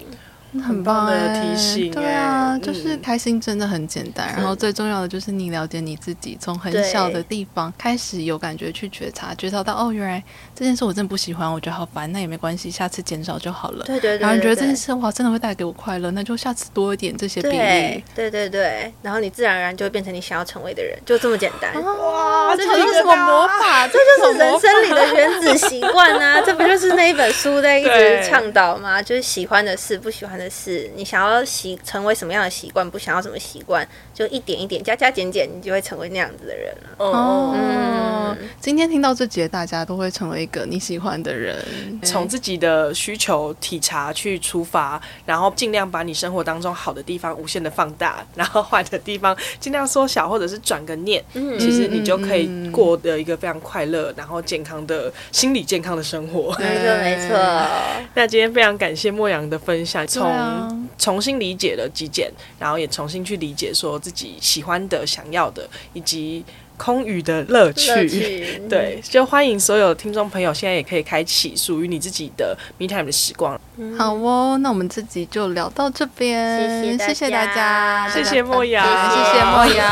[0.64, 10.24] 很棒的提醒，对啊，就是开心真的很简单，然后最重要的就是你了解你自己，从很小的地方开始有感觉去觉察，觉察到哦，原来
[10.56, 13.84] 这件事我真的不喜欢，我觉得好烦，那也没关系，下次减少就好了。
[13.84, 18.04] 对对对，然后你觉得这件事哇，真的会带给我快乐，那就下次多一点这些比例。
[18.16, 21.74] 对对对，然后你自然而然就会变成你想要成为的人，就这么简单。
[21.84, 23.86] 哇，这就 是什么魔法？
[23.90, 26.40] 这就是人生里的原子习惯啊！
[26.48, 29.02] 这不就是那一本书在一直倡导吗？
[29.02, 37.06] 就是喜欢的事，不喜欢的事，你想要习成为什么样的习惯，不想要什么习惯，就一点一点加加减减，你就会成为那样子的人了。
[37.06, 38.25] 哦，嗯，
[38.60, 41.56] 今天听到这节，大家都会成为一个你喜欢的人，
[42.04, 56.56] 从自己的需求体察去出发，然后尽量把你生活当中好的地方无限的放大， 然后坏的地方尽量缩小，或者是转个念，嗯，其实你就可以过得一个非常快乐，然后健康的心理健康的生活。
[56.60, 57.38] 没错，没错。
[58.16, 66.44] 那今天非常感谢莫阳的分享，从重新理解了极简，然后也重新去理解说自己喜欢的、想要的，以及
[66.78, 68.62] 空余的乐趣。
[68.70, 73.60] 对，就欢迎所有听众朋友，现在也可以开启属于你自己的 Me Time 的时光。
[73.78, 79.92] 嗯、好哦，那我们这集就聊到这边，谢谢大家，谢谢莫阳，谢谢莫阳，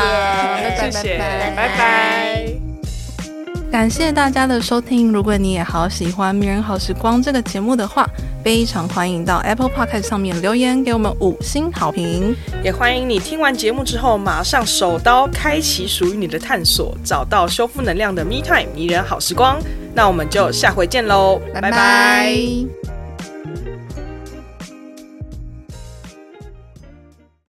[0.78, 2.73] 拜拜，拜拜。
[3.74, 5.12] 感谢大家的收听。
[5.12, 8.08] 如果你也好喜欢《迷人好时光》这个节目的话，
[8.44, 12.36] 非常欢迎到 Apple Podcast 上面留言给我们五星好评。
[12.62, 19.58] 也欢迎你听完节目之后，马上手刀开启属于你的探索，找到修复能量的 Me Time 迷人好时光。
[19.92, 21.72] 那我们就下回见喽，拜拜。
[21.72, 23.03] 拜拜。